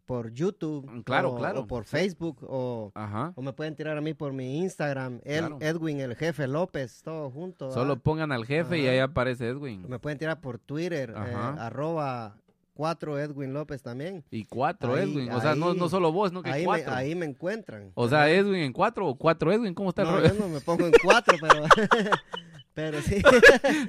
[0.09, 0.91] por YouTube.
[0.91, 1.61] Mm, claro, o, claro.
[1.61, 1.85] o por.
[1.85, 3.35] Facebook o, Ajá.
[3.37, 5.59] o me pueden tirar a mí por mi Instagram, el, Claro.
[5.61, 7.71] Edwin el jefe López, todo junto.
[7.71, 8.03] Solo ¿verdad?
[8.03, 9.85] pongan al jefe y ahí aparece Edwin.
[9.87, 12.37] Me pueden tirar por Twitter, eh, arroba
[12.73, 14.25] 4 Edwin López también.
[14.31, 15.31] Y cuatro Ahí- Edwin.
[15.31, 16.95] O sea, no, ahí- no solo vos, no que Ahí me, cuatro.
[16.95, 17.91] ahí me encuentran.
[17.95, 18.31] O sea.
[18.31, 19.75] Edwin en cuatro o cuatro Edwin.
[19.75, 20.33] ¿Cómo está el No, rollo?
[20.33, 21.65] yo no me pongo en cuatro, pero...
[22.75, 23.17] pero sí.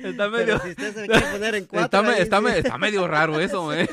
[0.03, 0.57] Está medio...
[0.57, 1.85] Pero si usted se quiere poner en cuatro...
[1.85, 2.43] Está, me- ahí está sí.
[2.43, 3.87] me- está medio raro eso, eh.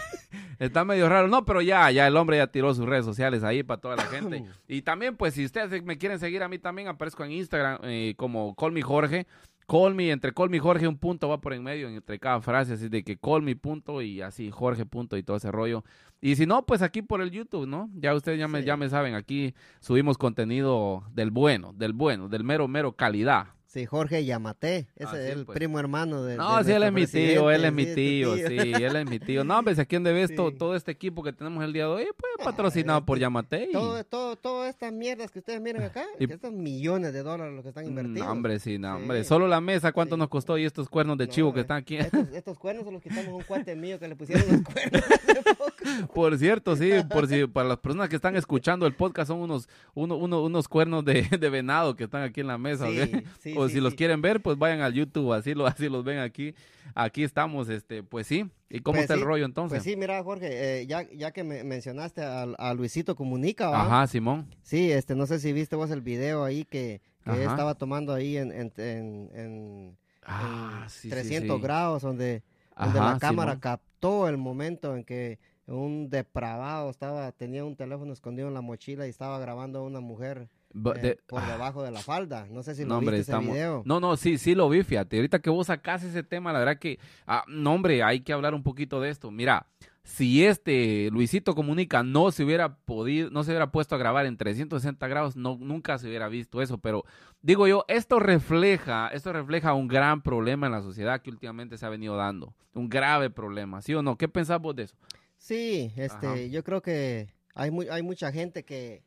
[0.59, 1.29] Está medio raro.
[1.29, 4.03] No, pero ya, ya el hombre ya tiró sus redes sociales ahí para toda la
[4.07, 4.45] gente.
[4.69, 8.15] Y también, pues, si ustedes me quieren seguir a mí también, aparezco en Instagram eh,
[8.17, 9.27] como Call Me Jorge.
[9.69, 12.75] Call Me, entre Call Me Jorge, un punto va por en medio entre cada frase,
[12.75, 15.83] así de que Call Me punto y así Jorge punto y todo ese rollo.
[16.21, 17.91] Y si no, pues aquí por el YouTube, ¿no?
[17.95, 18.67] Ya ustedes ya me, Sí.
[18.67, 23.49] ya me saben, aquí subimos contenido del bueno, del bueno, del mero, mero calidad.
[23.69, 25.59] Sí, Jorge Yamate, ese Ah, es sí, el pues.
[25.59, 28.43] primo hermano de No, de sí, él es mi tío, él es mi tío, sí,
[28.57, 29.43] él es mi tío.
[29.45, 30.57] No, hombre, si aquí donde ves to- Sí.
[30.57, 33.65] todo este equipo que tenemos el día de hoy, pues Ah, patrocinado por este, Yamate.
[33.69, 37.55] y- Todo, todo, todas estas mierdas que ustedes miran acá, Y- estos millones de dólares
[37.55, 38.25] lo que están invertidos.
[38.27, 39.25] No, hombre, sí, no, hombre.
[39.25, 40.57] Solo la mesa, ¿cuánto nos costó?
[40.57, 41.97] Y estos cuernos de No, chivo que están aquí.
[41.97, 45.03] Estos, estos cuernos son los que estamos un cuate mío que le pusieron los cuernos
[45.11, 46.13] hace poco.
[46.15, 49.69] Por cierto, sí, por si para las personas que están escuchando el podcast son unos
[49.95, 52.87] uno, uno- unos cuernos de, de venado que están aquí en la mesa.
[52.87, 56.05] Sí, sí, o si los quieren ver, pues vayan al YouTube, así lo así los
[56.05, 56.55] ven aquí.
[56.95, 58.49] Aquí estamos, este, pues sí.
[58.71, 59.77] ¿Y cómo Pues está el rollo entonces?
[59.79, 63.83] Pues sí, mira, Jorge, eh, ya, ya que me mencionaste a, a Luisito Comunica, ¿va?
[63.83, 64.47] Ajá, Simón.
[64.63, 68.37] Sí, este, no sé si viste vos el video ahí que, que estaba tomando ahí
[68.37, 69.97] en, en, en, en-
[70.29, 71.63] Ah, en sí, sí, 300 sí.
[71.63, 72.43] grados, donde,
[72.77, 73.61] donde Ajá, la cámara Simón.
[73.61, 75.39] captó el momento en que
[75.69, 80.01] un depravado estaba, tenía un teléfono escondido en la mochila y estaba grabando a una
[80.01, 80.49] mujer
[80.97, 81.53] Eh, por ah.
[81.53, 82.47] debajo de la falda.
[82.51, 83.55] No sé si No, lo hombre, viste ese estamos.
[83.55, 83.83] video.
[83.87, 85.17] No, no, sí, sí lo vi, fíjate.
[85.17, 86.99] Ahorita que vos sacás ese tema, la verdad que.
[87.27, 89.31] Ah, no, hombre, hay que hablar un poquito de esto.
[89.31, 89.67] Mira,
[90.03, 94.37] si este Luisito Comunica no se hubiera podido, no se hubiera puesto a grabar en
[94.37, 96.79] 360 grados, no, nunca se hubiera visto eso.
[96.79, 97.05] Pero
[97.43, 101.87] digo yo, esto refleja, esto refleja un gran problema en la sociedad que últimamente se
[101.87, 102.55] ha venido dando.
[102.73, 104.17] Un grave problema, ¿sí o no?
[104.17, 104.97] ¿Qué pensás vos de eso?
[105.39, 106.37] Sí, este, Ajá.
[106.39, 109.03] yo creo que hay muy, hay mucha gente que,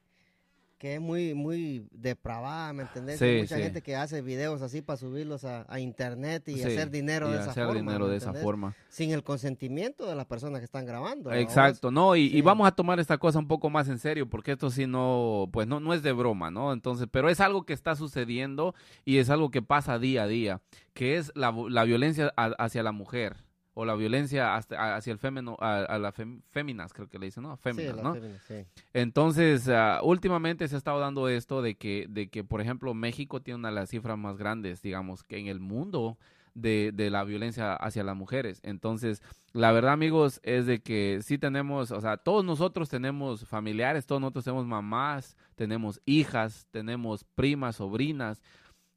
[0.79, 3.21] que es muy, muy depravada, ¿me entendés?
[3.21, 3.61] Hay mucha sí.
[3.63, 7.33] gente que hace videos así para subirlos a, a internet y Sí, hacer dinero y
[7.33, 7.73] de esa forma.
[7.73, 8.73] dinero ¿me de esa forma.
[8.87, 11.33] Sin el consentimiento de las personas que están grabando.
[11.33, 14.53] Exacto, no, y, y vamos a tomar esta cosa un poco más en serio, porque
[14.53, 16.71] esto sí no, pues no, no es de broma, ¿no?
[16.71, 20.61] Entonces, pero es algo que está sucediendo y es algo que pasa día a día,
[20.93, 23.35] que es la, la violencia a- hacia la mujer
[23.79, 27.27] o la violencia hasta- hacia el fémino, a, a la fem- féminas, creo que le
[27.27, 27.55] dicen, ¿no?
[27.57, 28.13] Féminas, las ¿no?
[28.13, 28.65] féminas, sí.
[28.93, 33.41] Entonces, ah, últimamente se ha estado dando esto de que, de que, por ejemplo, México
[33.41, 36.17] tiene una de las cifras más grandes, digamos, que en el mundo
[36.55, 38.59] de, de la violencia hacia las mujeres.
[38.63, 39.21] Entonces,
[39.53, 44.19] la verdad, amigos, es de que sí tenemos, o sea, todos nosotros tenemos familiares, todos
[44.19, 48.41] nosotros tenemos mamás, tenemos hijas, tenemos primas, sobrinas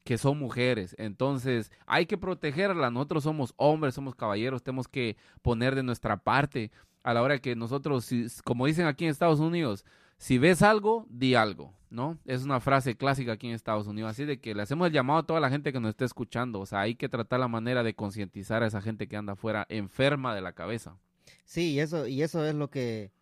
[0.05, 0.95] que son mujeres.
[0.99, 2.93] Entonces, hay que protegerlas.
[2.93, 6.71] Nosotros somos hombres, somos caballeros, tenemos que poner de nuestra parte
[7.03, 9.85] a la hora que nosotros, si- como dicen aquí en Estados Unidos,
[10.19, 11.73] si ves algo, di algo.
[11.91, 12.17] ¿no?
[12.25, 15.19] Es una frase clásica aquí en Estados Unidos, así de que le hacemos el llamado
[15.19, 17.83] a toda la gente que nos esté escuchando, o sea, hay que tratar la manera
[17.83, 20.97] de concientizar a esa gente que anda afuera enferma de la cabeza.
[21.45, 23.13] Sí, y eso, y eso es lo que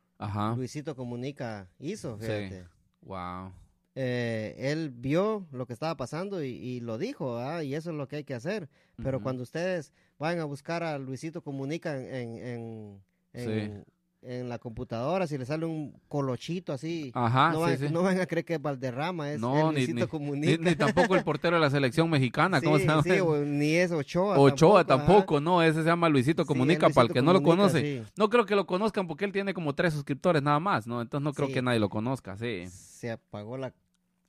[0.57, 2.69] Luisito Comunica hizo, fíjate.
[3.03, 3.51] Wow.
[3.95, 7.65] Eh, él vio lo que estaba pasando y, lo dijo, ¿ah?
[7.65, 8.69] y eso es lo que hay que hacer.
[9.03, 13.85] Pero cuando ustedes vayan a buscar a Luisito Comunica en, en, en
[14.23, 18.45] la computadora, si le sale un colochito así, Ajá, no, van, no, van, a creer
[18.45, 22.79] que es Valderrama, es no, ni, ni, tampoco el portero de la selección mexicana, ¿cómo
[22.79, 23.03] se llama?
[23.47, 24.39] ni es Ochoa.
[24.39, 28.05] Ochoa tampoco, no, ese se llama Luisito Comunica, para el que no lo conoce.
[28.17, 31.01] No creo que lo conozcan porque él tiene como tres suscriptores nada más, ¿no?
[31.01, 32.67] Entonces no creo que nadie lo conozca, sí.
[32.69, 33.73] Se apagó la,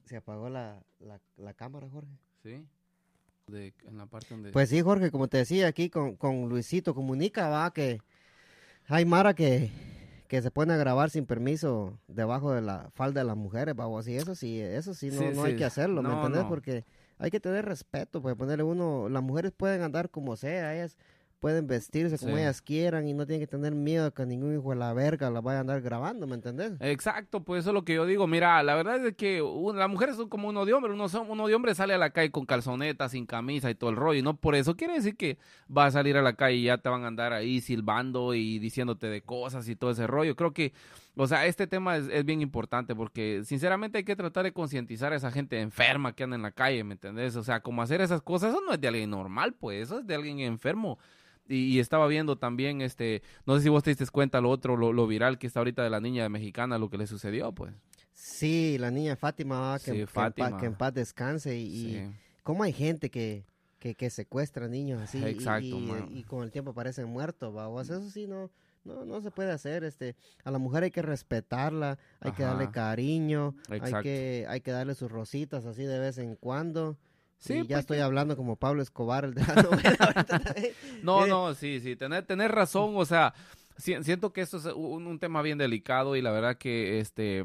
[0.05, 0.79] se apagó la,
[1.37, 2.11] la, cámara, Jorge.
[2.43, 2.65] Sí.
[3.49, 4.51] en la parte donde...
[4.51, 7.99] Pues sí, Jorge, como te decía aquí con, con Luisito Comunica, va que
[8.91, 9.71] hay Mara que,
[10.27, 14.01] que se pone a grabar sin permiso debajo de la falda de las mujeres, vamos,
[14.01, 16.43] así, eso sí, eso sí, no, no hay que hacerlo, ¿me entiendes?
[16.43, 16.83] Porque
[17.17, 20.97] hay que tener respeto, pues ponerle uno, las mujeres pueden andar como sea, ellas
[21.41, 24.75] pueden vestirse como ellas quieran y no tienen que tener miedo que ningún hijo de
[24.75, 26.73] la verga la vaya a andar grabando, ¿me entendés?
[26.79, 28.27] Exacto, pues eso es lo que yo digo.
[28.27, 31.55] Mira, la verdad es que las mujeres son como uno de hombre, uno, uno de
[31.55, 34.37] hombre sale a la calle con calzonetas, sin camisa y todo el rollo, y no
[34.37, 35.39] por eso quiere decir que
[35.75, 38.59] va a salir a la calle y ya te van a andar ahí silbando y
[38.59, 40.35] diciéndote de cosas y todo ese rollo.
[40.35, 40.73] Creo que
[41.17, 45.11] o sea, este tema es, es, bien importante porque sinceramente hay que tratar de concientizar
[45.11, 47.35] a esa gente enferma que anda en la calle, ¿me entendés?
[47.35, 50.07] O sea, como hacer esas cosas, eso no es de alguien normal, pues, eso es
[50.07, 50.99] de alguien enfermo
[51.47, 55.07] y, estaba viendo también, este, no sé si vos te diste cuenta lo otro, lo,
[55.07, 57.73] viral que está ahorita de la niña mexicana, lo que le sucedió, pues.
[58.13, 62.09] Sí, la niña Fátima, que, que, En, paz, descanse y,
[62.43, 63.45] cómo hay gente que,
[63.79, 65.77] que, secuestra niños así Exacto,
[66.09, 67.81] y, con el tiempo parecen muertos, ¿va?
[67.81, 68.51] eso sí no,
[68.83, 72.71] no, no se puede hacer, este, a la mujer hay que respetarla, hay que darle
[72.71, 76.97] cariño, hay que, hay que darle sus rositas así de vez en cuando.
[77.41, 80.25] Sí, ya pues estoy hablando como Pablo Escobar, el de la novela.
[81.03, 83.33] no, no, sí, sí, tener, tener razón, o sea,
[83.77, 87.43] siento que esto es un, un, tema bien delicado y la verdad que este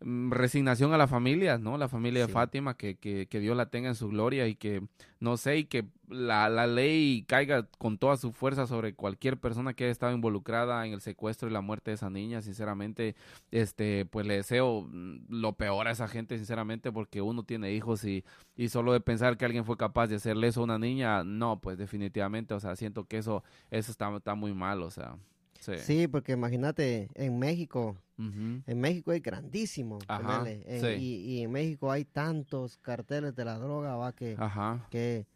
[0.00, 1.78] resignación a la familia, ¿no?
[1.78, 4.82] La familia de Fátima, que, que, que, Dios la tenga en su gloria y que,
[5.20, 9.72] no sé, y que la, la, ley caiga con toda su fuerza sobre cualquier persona
[9.72, 12.42] que haya estado involucrada en el secuestro y la muerte de esa niña.
[12.42, 13.14] Sinceramente,
[13.50, 18.04] este, pues le deseo mm, lo peor a esa gente, sinceramente, porque uno tiene hijos
[18.04, 18.24] y,
[18.56, 21.60] y solo de pensar que alguien fue capaz de hacerle eso a una niña, no,
[21.60, 25.16] pues definitivamente, o sea, siento que eso, eso está, está muy mal, o sea.
[25.78, 29.98] Sí, porque imagínate, en México, en México es grandísimo,
[30.98, 34.36] y, en México hay tantos carteles de la droga, va, que,
[34.90, 35.26] que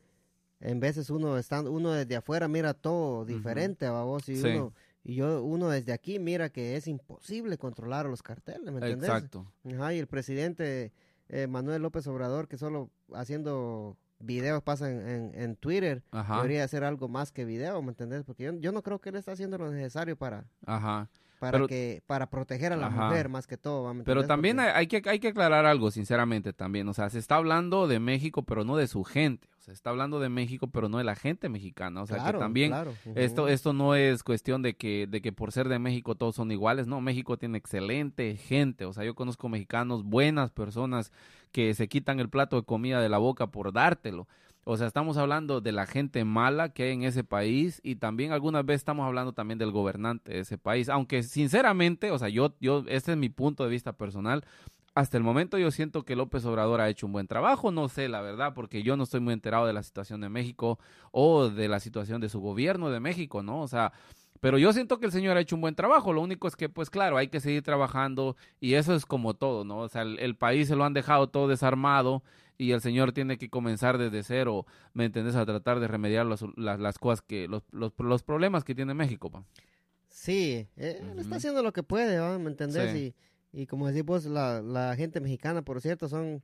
[0.61, 4.73] en veces uno estando, uno desde afuera mira todo diferente, va, vos, y uno
[5.05, 9.09] y yo uno desde aquí mira que es imposible controlar los carteles, ¿me entiendes?
[9.09, 9.51] Exacto.
[9.73, 10.93] Ajá, y el presidente
[11.29, 17.09] eh, Manuel López Obrador que solo haciendo videos pasan en, en Twitter, debería hacer algo
[17.09, 18.25] más que video, ¿me entendés?
[18.25, 20.45] Porque yo, yo, no creo que él está haciendo lo necesario para...
[20.67, 23.94] Ajá para que para proteger a la mujer más que todo.
[24.05, 26.88] Pero también hay, que hay que aclarar algo, sinceramente, también.
[26.88, 29.48] O sea, se está hablando de México, pero no de su gente.
[29.59, 32.03] O sea, se está hablando de México, pero no de la gente mexicana.
[32.03, 32.74] O sea, que también
[33.14, 36.51] esto esto no es cuestión de que de que por ser de México todos son
[36.51, 36.87] iguales.
[36.87, 38.85] No, México tiene excelente gente.
[38.85, 41.12] O sea, yo conozco mexicanos, buenas personas
[41.53, 44.27] que se quitan el plato de comida de la boca por dártelo.
[44.64, 48.33] O sea, estamos hablando de la gente mala que hay en ese país y también
[48.33, 50.88] algunas veces estamos hablando también del gobernante de ese país.
[50.90, 54.44] Aunque sinceramente, o sea, yo, yo, este es mi punto de vista personal.
[54.94, 58.09] Hasta el momento yo siento que López Obrador ha hecho un buen trabajo, no sé
[58.09, 60.79] la verdad, porque yo no estoy muy enterado de la situación de México
[61.12, 63.62] o de la situación de su gobierno de México, ¿no?
[63.62, 63.92] O sea,
[64.40, 66.12] pero yo siento que el señor ha hecho un buen trabajo.
[66.12, 69.64] Lo único es que, pues claro, hay que seguir trabajando y eso es como todo,
[69.64, 69.79] ¿no?
[69.79, 72.23] O sea, el país se lo han dejado todo desarmado
[72.59, 75.37] y el Señor tiene que comenzar desde cero, ¿me entendés?
[75.37, 79.31] A tratar de remediar las, las, cosas que, los, los, los, problemas que tiene México,
[79.31, 79.44] pa.
[80.09, 82.94] Sí, eh, él está haciendo lo que puede, ¿me entendés?
[82.97, 83.14] Y,
[83.53, 86.42] y como decís vos, la, la gente mexicana, por cierto, son...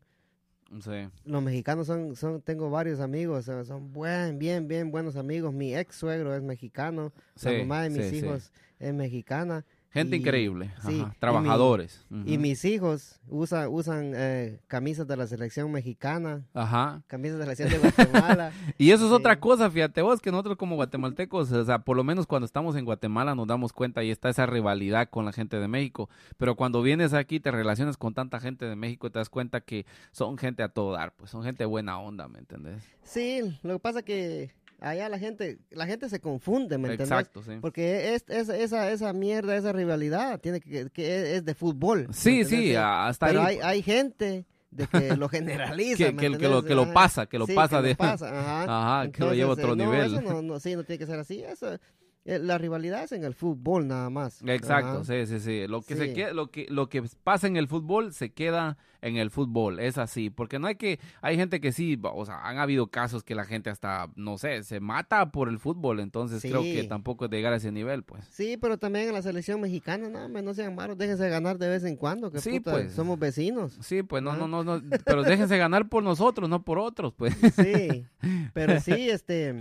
[0.80, 1.08] Sí.
[1.24, 5.52] Los mexicanos son, son, tengo varios amigos, son buen, bien, bien buenos amigos.
[5.52, 9.64] Mi ex suegro es mexicano, la mamá de mis hijos es mexicana.
[9.94, 10.72] Gente increíble,
[11.20, 12.04] trabajadores.
[12.26, 17.04] Y, mis hijos usan, usan eh, camisas de la selección mexicana, Ajá.
[17.06, 18.50] camisas de la selección de Guatemala.
[18.76, 22.02] y eso es otra cosa, fíjate vos, que nosotros como guatemaltecos, o sea, por lo
[22.02, 25.60] menos cuando estamos en Guatemala nos damos cuenta y está esa rivalidad con la gente
[25.60, 29.20] de México, pero cuando vienes aquí te relacionas con tanta gente de México y te
[29.20, 32.82] das cuenta que son gente a todo dar, pues son gente buena onda, ¿me entendés?
[33.04, 34.50] Sí, lo que pasa que
[34.88, 37.10] allá la gente, la gente se confunde, ¿me entiendes?
[37.10, 37.52] Exacto, sí.
[37.60, 42.08] Porque es, es- esa, esa mierda, esa rivalidad, tiene que, que es de fútbol.
[42.08, 43.56] ¿me Sí, sí, hasta Pero ahí.
[43.56, 45.96] hay, hay gente de que lo generaliza.
[45.98, 47.96] Que- ¿me que- que lo- que lo pasa, que lo Sí, pasa que lo de-
[47.96, 48.64] pasa, ajá.
[49.02, 50.12] Ajá, que lo lleva a otro eh, no, nivel.
[50.14, 51.42] eso no, no, sí, no tiene que ser así.
[51.42, 51.78] Eso,
[52.24, 54.42] la rivalidad es en el fútbol nada más.
[54.46, 55.04] Exacto, Ajá.
[55.04, 55.66] sí, sí, sí.
[55.68, 59.18] Lo que se queda, lo que lo que pasa en el fútbol se queda en
[59.18, 62.56] el fútbol, es así, porque no hay que hay gente que sí, o sea, han
[62.56, 66.62] habido casos que la gente hasta no sé, se mata por el fútbol, entonces creo
[66.62, 68.24] que tampoco es de llegar a ese nivel, pues.
[68.30, 71.84] Sí, pero también en la selección mexicana, no, no sean malos, déjense ganar de vez
[71.84, 72.92] en cuando, que Sí, puta, pues.
[72.94, 73.76] somos vecinos.
[73.82, 77.36] Sí, pues no, no, no, no, pero déjense ganar por nosotros, no por otros, pues.
[77.56, 78.06] Sí,
[78.54, 79.54] pero sí, este,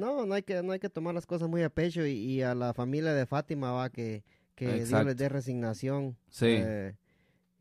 [0.00, 2.42] no, no hay que, no hay que tomar las cosas muy a pecho y, y
[2.42, 4.24] a la familia de Fátima va que,
[4.56, 6.16] que Dios les dé resignación.
[6.28, 6.46] Sí.
[6.48, 6.96] eh,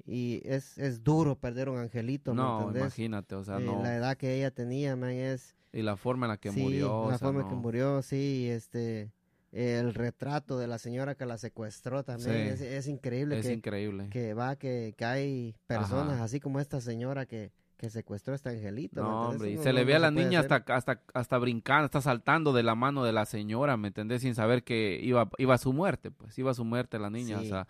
[0.05, 2.81] y es, es duro perder un angelito, ¿me No, entendés?
[2.81, 3.83] imagínate, o sea, Eh, no.
[3.83, 5.55] La edad que ella tenía, man, es...
[5.71, 7.61] Y la forma en la que sí, murió, o la sea, forma que no.
[7.61, 9.11] murió, sí, este...
[9.51, 12.63] El retrato de la señora que la secuestró también Sí.
[12.65, 14.07] es, es increíble es que, increíble.
[14.11, 16.23] que va que, que hay personas Ajá.
[16.25, 19.01] así como esta señora que, que secuestró a este angelito.
[19.01, 21.37] ¿me No, hombre, y se no- le ve no a la niña hasta, hasta, hasta
[21.37, 24.21] brincando, está saltando de la mano de la señora, ¿me entendés?
[24.21, 27.39] Sin saber que iba, iba a su muerte, pues, iba a su muerte la niña,
[27.39, 27.67] o sea.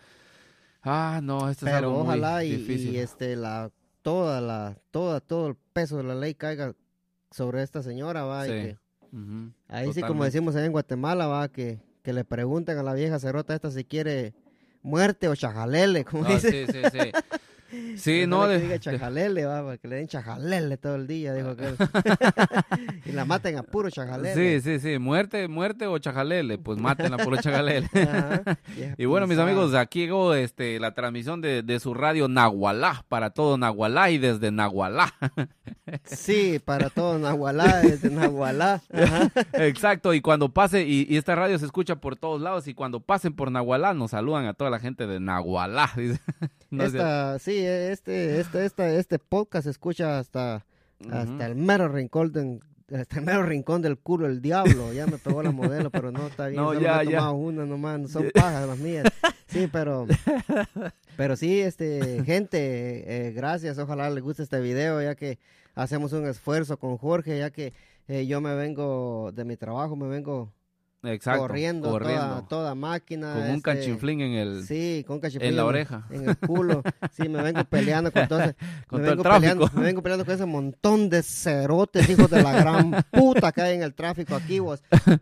[0.82, 2.96] Ah, no, esto es Pero algo ojalá muy y, difícil.
[2.96, 3.70] y, este la
[4.02, 6.74] toda la toda todo el peso de la ley caiga
[7.30, 8.78] sobre esta señora va y Sí, que
[9.12, 12.94] Ujú, ahí sí como decimos allá en Guatemala va que, que le pregunten a la
[12.96, 14.34] vieja cerota esta si quiere
[14.82, 17.12] muerte o chajalele como No, dice sí, sí, sí.
[17.98, 21.34] Sí, no, que de- diga chajalele va para que le den chajalele todo el día
[21.34, 21.66] dijo que
[23.06, 27.18] y la maten a puro chajalele sí, sí, sí, muerte, muerte o chajalele, pues mátenla
[27.18, 27.88] por el chajalele.
[27.94, 28.58] Ajá,
[28.98, 33.30] Y bueno, mis amigos, aquí llegó este, la transmisión de, de su radio Nahualá, para
[33.32, 35.14] todo Nahualá y desde Nahualá.
[36.06, 39.32] sí para todo Nahualá desde Nahualá Ajá.
[39.54, 43.00] Exacto, y cuando pase, y, y esta radio se escucha por todos lados, y cuando
[43.00, 45.92] pasen por Nahualá, nos saludan a toda la gente de Nahualá.
[45.96, 46.20] dice.
[46.72, 46.84] No.
[46.84, 50.66] Esta, sí, este, este, este, este podcast se escucha hasta,
[51.12, 52.60] hasta el mero rincón del,
[52.94, 54.94] hasta el mero rincón del culo del diablo.
[54.94, 56.62] Ya me pegó la modelo, pero no está bien.
[56.62, 57.30] No, solo ya, me he ya.
[57.32, 59.06] una nomás, no son pajas las mías.
[59.50, 60.06] Sí, pero,
[61.18, 63.80] pero sí, este, gente, eh, gracias.
[63.80, 65.40] Ojalá les guste este video, ya que
[65.74, 67.74] hacemos un esfuerzo con Jorge, ya que
[68.08, 70.54] eh, yo me vengo de mi trabajo, me vengo
[71.04, 72.26] Exacto, corriendo, corriendo.
[72.28, 73.34] Toda, toda máquina.
[73.34, 76.06] con un este, canchinflín en el, Sí, con un cachiflín en la oreja.
[76.10, 76.84] En el culo.
[77.14, 78.56] Sí, me vengo peleando con todo ese-
[78.88, 79.40] Con me todo el vengo tráfico.
[79.40, 83.62] peleando, me vengo peleando con ese montón de cerotes, hijos de la gran puta que
[83.62, 84.82] hay en el tráfico aquí, vos.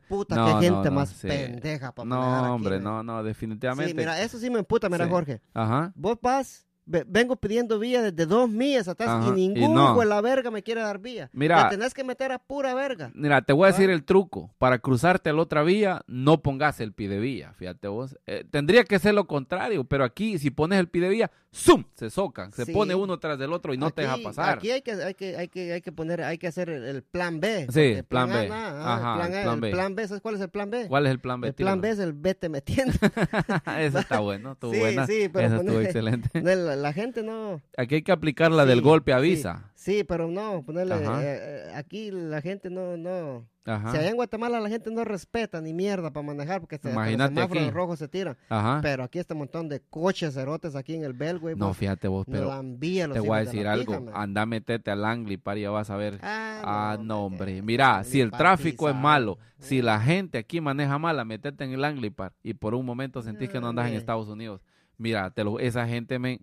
[0.09, 1.27] Puta, No, qué no, gente no, más sí.
[1.27, 3.91] pendeja para No, aquí, hombre, no, no, definitivamente.
[3.91, 5.11] Sí, mira, eso sí me emputa, mira, Sí.
[5.11, 5.41] Jorge.
[5.53, 5.91] Ajá.
[5.95, 9.91] Vos vas, vengo pidiendo vía desde dos millas atrás Ajá, y ningún no.
[9.91, 11.29] hijo de la verga me quiere dar vía.
[11.33, 11.69] Mira.
[11.69, 13.11] Tenés que meter a pura verga.
[13.13, 13.93] Mira, te voy a decir Ah.
[13.93, 14.53] el truco.
[14.57, 18.17] Para cruzarte a la otra vía, no pongas el pie de vía, fíjate vos.
[18.25, 21.83] Eh, tendría que ser lo contrario, pero aquí si pones el pie de vía, ¡zum!
[21.95, 22.71] Se socan, se Sí.
[22.71, 24.57] pone uno tras del otro y no te deja pasar.
[24.57, 27.03] Aquí hay que, hay que, hay que, hay que poner, hay que hacer el, el
[27.03, 27.63] plan B.
[27.69, 28.49] Sí, porque plan A, B.
[28.49, 29.71] nada, ah, Ajá, el plan, el A, plan el B.
[29.71, 30.87] plan B, ¿sabes cuál es el plan B?
[30.87, 31.47] ¿Cuál es el plan B?
[31.49, 32.93] El plan B es el vete metiendo.
[33.79, 35.05] Eso está bueno, estuvo Sí, buena.
[35.07, 36.29] sí, pero Eso estuvo excelente.
[36.41, 37.61] No, La, la gente no.
[37.77, 39.71] Aquí hay que aplicar la del Sí, golpe sí, avisa.
[39.75, 40.95] Sí, pero no, ponerle.
[40.95, 42.95] Eh, eh, aquí la gente no.
[42.97, 43.91] no Ajá.
[43.91, 47.05] Si allá en Guatemala la gente no respeta ni mierda para manejar porque se, los
[47.05, 48.37] semáforos rojos se tiran.
[48.47, 48.79] Ajá.
[48.81, 51.53] Pero aquí este montón de coches cerotes aquí en el Belway.
[51.57, 54.05] No, pues, fíjate vos, pero te voy a de decir algo.
[54.05, 54.11] pija.
[54.21, 56.17] Anda, metete al Anglipar y ya vas a ver.
[56.21, 57.55] Ah, Ah, no, hombre.
[57.55, 61.73] que- Mira, si el tráfico es malo, si la gente aquí maneja mala, metete en
[61.73, 63.99] el Anglipar y por un momento sentís que no andas en Hombre.
[63.99, 64.61] Estados Unidos.
[64.97, 66.39] Mira, te lo, esa gente me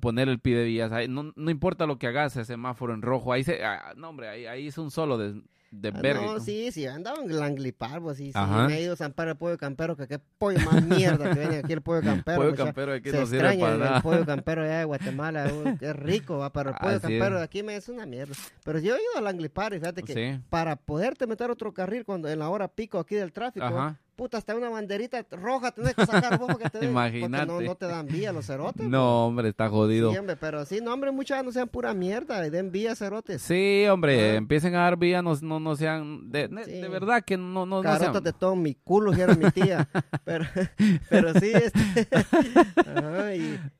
[0.00, 3.32] poner el pie de vías, no, no importa lo que hagas, ese semáforo en rojo,
[3.32, 5.42] ahí se, ah, no hombre, ahí, ahí es un solo de,
[5.72, 6.22] de Ah, verga.
[6.24, 9.30] No, sí, sí, andaba en el Anglipar, pues sí, sí, me he ido a Pedro
[9.32, 12.38] el pollo campero, que qué pollo más mierda que viene aquí el pollo campero.
[12.38, 13.96] Pollo mucha- campero de aquí se no sirve extraña para el, nada.
[13.96, 17.36] el pollo campero allá de Guatemala, uh, es rico, va, pero el pollo Así campero
[17.38, 18.34] de aquí me es una mierda.
[18.64, 22.04] Pero yo he ido al Anglipar y fíjate que Sí, para poderte meter otro carril
[22.04, 24.00] cuando en la hora pico aquí del tráfico, ajá.
[24.16, 27.46] Puta, hasta una banderita roja tenés que sacar vos porque te den, porque Imagínate.
[27.46, 28.88] no, no te dan vía los cerotes.
[28.88, 30.10] No, hombre, está jodido.
[30.12, 33.42] Sí, hombre, pero sí, no, hombre, muchas no sean pura mierda y den vía cerotes.
[33.42, 34.34] Sí, hombre, Ah.
[34.36, 36.70] empiecen a dar vía, no, no, no sean, de, de- Sí.
[36.80, 38.24] de verdad que no, no, no Carotas sean.
[38.24, 39.88] de todo mi culo, dijera mi tía.
[40.24, 40.44] pero,
[41.10, 42.08] pero sí, este.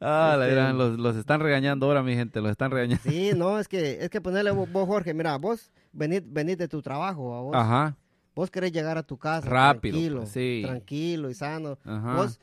[0.01, 3.03] Ah, la este, los, los están regañando ahora, mi gente, los están regañando.
[3.09, 6.83] sí, no, es que, es que ponerle vos, Jorge, mira, vos venís, venís de tu
[6.83, 7.41] trabajo, ¿va?
[7.41, 7.97] vos, Ajá,
[8.37, 10.63] vos querés llegar a tu casa Rápido, tranquilo, pues, sí.
[10.65, 11.79] tranquilo y sano.
[11.85, 12.15] ajá.
[12.15, 12.39] Vos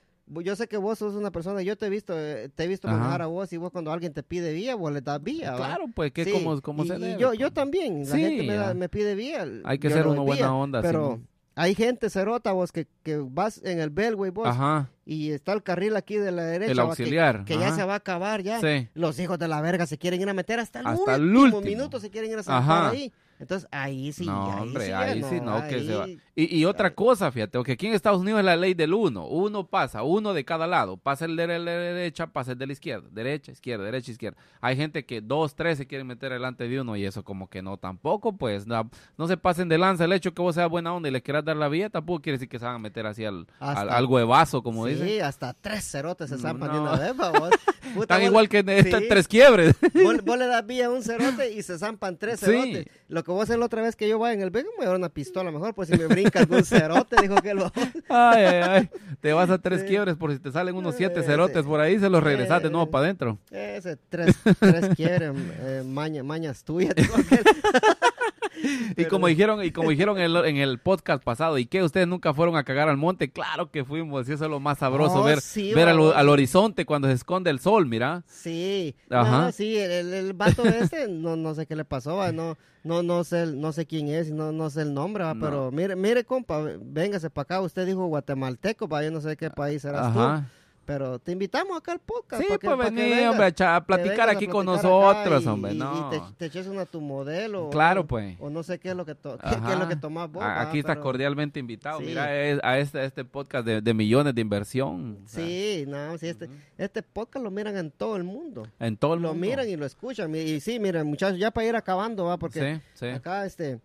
[0.45, 2.87] yo sé que vos sos una persona, yo te he visto, eh, te he visto
[2.87, 2.97] Ajá.
[2.97, 5.53] manejar a vos y vos cuando alguien te pide vía, vos le das vía.
[5.55, 7.39] Claro, pues, que Sí, como, como y, se y debe, yo, pues.
[7.39, 9.45] yo también, la Sí, gente me, da- me pide vía.
[9.65, 11.19] Hay que ser una buena vía, onda, Pero
[11.55, 15.61] hay gente cerota vos que, que vas en el Belway vos Ajá, y está el
[15.61, 16.71] carril aquí de la derecha.
[16.71, 17.43] el va, que- auxiliar.
[17.43, 18.61] Que, ya se va a acabar ya.
[18.95, 21.59] Los hijos de la verga se quieren ir a meter hasta el Hasta el último,
[21.61, 23.11] minuto, se quieren ir a sentar ahí.
[23.39, 26.07] Entonces ahí sí, no, ahí hombre, sí, ahí sí, no, que se va.
[26.35, 29.27] Y, y otra cosa, fíjate, porque aquí en Estados Unidos es la ley del uno.
[29.27, 30.97] Uno pasa, uno de cada lado.
[30.97, 33.07] Pasa el de la derecha, pasa el de la izquierda.
[33.11, 34.37] Derecha, izquierda, derecha, izquierda.
[34.61, 37.61] Hay gente que dos, tres se quieren meter delante de uno y eso como que
[37.61, 40.05] no tampoco, pues no, no se pasen de lanza.
[40.05, 42.37] El hecho que vos seas buena onda y le quieras dar la vía tampoco quiere
[42.37, 45.21] decir que se van a meter así al, Hasta- al, al huevazo, como sí, dicen.
[45.23, 46.83] hasta tres cerotes se zampan de No.
[46.83, 47.49] una vez, vos.
[47.93, 49.07] Puta, vos- igual que estas sí.
[49.09, 49.75] tres quiebres.
[50.03, 52.47] Vos, vos le das vía a un cerote y se zampan tres Sí.
[52.47, 52.87] cerotes.
[53.23, 54.85] Lo que vos haces la otra vez que yo vaya en el Vega, me voy
[54.85, 57.71] a dar una pistola mejor, pues si me brinca algún cerote, dijo que lo...
[58.09, 58.89] Ay, ay, ay.
[59.21, 59.87] Te vas a tres Sí.
[59.87, 61.67] quiebres por si te salen unos siete Eh, cerotes sí.
[61.69, 62.89] por ahí, se los regresas de nuevo Eh.
[62.91, 63.37] para adentro.
[63.49, 66.93] Ese tres, tres quiebres, eh, maña- mañas tuyas.
[68.63, 71.81] Y Pero- como dijeron, y como dijeron en el, en el podcast pasado, ¿y qué?
[71.83, 73.31] ¿Ustedes nunca fueron a cagar al monte?
[73.31, 76.29] Claro que fuimos, y eso es lo más sabroso, Oh, ver, sí, ver al, al
[76.29, 78.23] horizonte cuando se esconde el sol, mira.
[78.27, 79.41] Sí, Ajá.
[79.45, 82.57] no, sí, el, el, el vato ese, no, no sé qué le pasó, va, no,
[82.83, 85.43] no, no sé, el- no sé quién es, no, no sé el nombre, va, No.
[85.45, 89.49] pero mire, mire, compa, véngase para acá, usted dijo guatemalteco, pa, yo no sé qué
[89.49, 90.49] país eras tú, Ajá.
[90.85, 92.41] Pero te invitamos acá al podcast.
[92.41, 96.09] Sí, pues vengas, hombre, a, platicar a aquí con nosotros, y- hombre, no.
[96.13, 97.67] Y te, te eches una tu modelo.
[97.67, 98.35] o- Claro, pues.
[98.39, 100.43] O no sé qué es lo que, to- qué, es lo que tomas vos.
[100.43, 101.99] A- Aquí estás pero- cordialmente invitado.
[101.99, 102.05] Sí.
[102.05, 105.19] Mira, es- a este, este podcast de, de millones de inversión.
[105.23, 108.67] o Sí, no, sí, este, este podcast lo miran en todo el mundo.
[108.79, 109.47] En todo el Lo mundo.
[109.47, 110.33] miran y lo escuchan.
[110.35, 113.05] Y, y sí, miren, muchachos, ya para ir acabando, va, porque Sí, sí.
[113.07, 113.79] acá, este,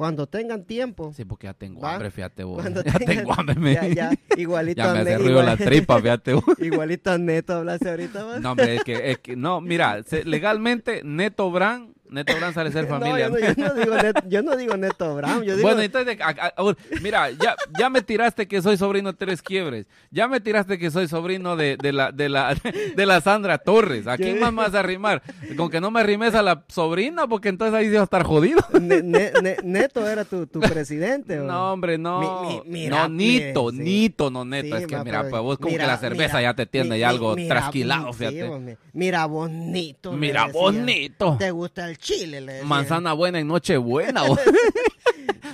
[0.00, 1.92] cuando tengan tiempo, Sí, porque ya tengo ¿Va?
[1.92, 2.62] hambre, fíjate vos.
[2.62, 6.00] Cuando Ya tengan- tengo hambre, me- ya, ya, igualito ya me hace ruido la tripa,
[6.00, 6.44] fíjate vos.
[6.58, 8.40] igualito a Neto hablaste ahorita, va.
[8.40, 12.84] No, hombre, es que, es que- no, mira, legalmente Neto Brand, Neto Brand sale ser
[12.88, 13.28] No, familia.
[13.28, 15.66] yo, no, yo no digo Neto, yo no digo Neto Brown, yo digo...
[15.68, 19.42] Bueno, entonces, a- a- a- mira, ya, ya me tiraste que soy sobrino de Tres
[19.42, 19.86] Quiebres.
[20.10, 22.54] Ya me tiraste que soy sobrino de, de la, de, la,
[22.96, 24.06] de la Sandra Torres.
[24.06, 25.22] ¿A quién más me vas a arrimar?
[25.56, 28.60] Con que no me arrimes a la sobrina, porque entonces ahí va a estar jodido.
[28.80, 31.44] Ne- Ne- Ne- Neto era tu, tu presidente, ¿o?
[31.44, 32.42] No, hombre, no.
[32.42, 33.90] Mi- mi- mira, no, Nito, mire, sí.
[33.90, 34.76] Nito, no Neto.
[34.76, 36.98] Sí, es que mira, pues vos como mira, que la cerveza mira, ya te tiene
[36.98, 38.42] ya algo trasquilado, sí, fíjate.
[38.44, 38.78] hombre.
[38.92, 40.12] Mira bonito.
[40.12, 41.36] Mira, bonito.
[41.38, 42.40] ¿Te gusta el chile?
[42.40, 42.62] Le.
[42.64, 44.22] Manzana buena en noche buena.
[44.24, 44.38] vos.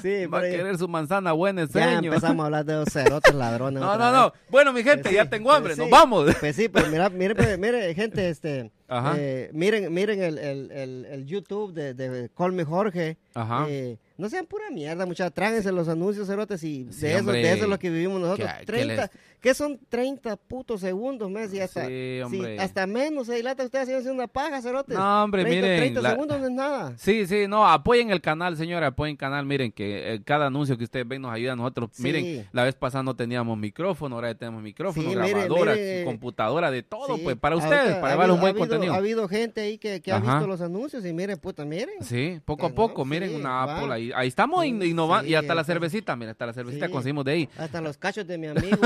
[0.02, 3.34] Sí, Va a querer su manzana buena en ya empezamos a hablar de los cerotes
[3.34, 3.80] ladrones.
[3.80, 4.32] No, no, no.
[4.50, 5.70] Bueno, mi gente, Pues ya sí, tengo hambre.
[5.70, 5.90] pues Nos sí.
[5.90, 6.36] vamos.
[6.38, 9.14] Pues sí, pues mira, mire, mire, gente, este, Ajá.
[9.18, 13.16] eh, miren, miren el, el, el, el YouTube de, de Call Me Jorge.
[13.34, 13.66] Ajá.
[13.68, 17.38] Eh, no sean pura mierda, muchachos, tráguense los anuncios, cerotes, y Sí, de, eso, hombre.
[17.42, 18.48] de eso es lo que vivimos nosotros.
[18.64, 19.10] 30,
[19.42, 21.52] ¿qué son 30 putos segundos, mes?
[21.52, 22.58] Y hasta, Sí, hombre.
[22.58, 24.96] hasta menos, eh, lata, ustedes haciendo una paja, cerotes.
[24.96, 26.94] No, hombre, 30, miren, 30 la- segundos no es nada.
[26.96, 29.44] Sí, sí, no, apoyen el canal, señora, apoyen el canal.
[29.44, 31.90] Miren que eh, cada anuncio que ustedes ven nos ayuda a nosotros.
[31.92, 32.02] Sí.
[32.02, 35.74] Miren, la vez pasada no teníamos micrófono, ahora ya tenemos micrófono, Sí, grabadora,
[36.06, 38.92] computadora, de todo, Sí, pues para ustedes, para llevar un buen ha habido-.
[38.94, 42.02] Ha habido gente ahí que, que ha visto los anuncios y mire, puta, miren.
[42.02, 43.62] Sí, poco a poco, no, miren sí, una.
[43.62, 44.12] Apple ahí.
[44.14, 45.28] Ahí estamos Sí, innovando.
[45.28, 47.48] y hasta la cervecita, mira, hasta la cervecita conseguimos de ahí.
[47.58, 48.78] Hasta los cachos de mi amigo.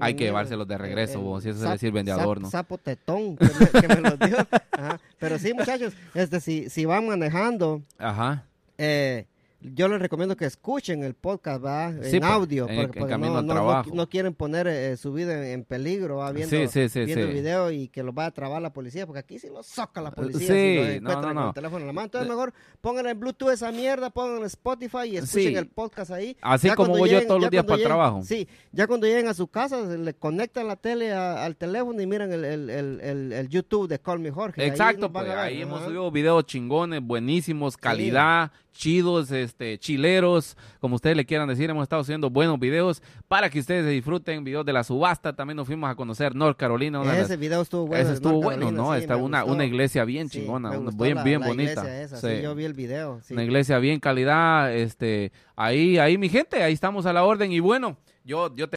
[0.00, 2.50] Hay que llevárselos de regreso, el vos, si eso se le sirven de sap- adorno.
[2.50, 4.36] Sapo tetón, que me, que me los dio.
[4.72, 5.00] Ajá.
[5.18, 8.44] Pero sí, muchachos, este, si, si van manejando, Ajá.
[8.78, 9.26] eh,
[9.64, 11.88] yo les recomiendo que escuchen el podcast, ¿va?
[11.88, 14.66] En Sí, pues, audio, en- porque, en porque camino no, no- no- no quieren poner
[14.66, 16.32] eh, su vida en, peligro, ¿va?
[16.32, 17.30] Viendo, Sí, sí, sí, viendo sí.
[17.30, 20.00] el video y que los va a trabar la policía, porque aquí sí los soca
[20.02, 20.40] la policía.
[20.40, 21.48] Sí, si no, encuentran no, con no.
[21.48, 22.04] el teléfono en la mano.
[22.06, 26.36] Entonces, mejor pongan en Bluetooth esa mierda, pongan en Spotify y escuchen el podcast ahí.
[26.42, 28.22] Así Ya como voy yo todos los días para el trabajo.
[28.22, 32.00] Sí, ya cuando lleguen a su casa, se le conectan la tele a- al teléfono
[32.02, 34.62] y miran el, el, el, el- YouTube de Call Me Jorge.
[34.62, 40.96] Ahí Exacto, van pues ahí hemos subido videos chingones, buenísimos, calidad, chidos, este, chileros, como
[40.96, 44.66] ustedes le quieran decir, hemos estado haciendo buenos videos para que ustedes se disfruten, videos
[44.66, 47.86] de la subasta, también nos fuimos a conocer North Carolina, una las- Ese video estuvo
[47.86, 48.04] bueno.
[48.04, 48.92] ese estuvo bueno, Carolina, ¿no?
[48.94, 49.54] sí, Está una, gustó.
[49.54, 51.70] una iglesia bien Sí, chingona, me gustó bien, la- bien la bonita.
[51.72, 52.42] iglesia esa, Sí.
[52.42, 53.20] yo vi el video.
[53.30, 57.60] Una iglesia bien calidad, este, ahí, ahí mi gente, ahí estamos a la orden y
[57.60, 58.76] bueno, yo, yo te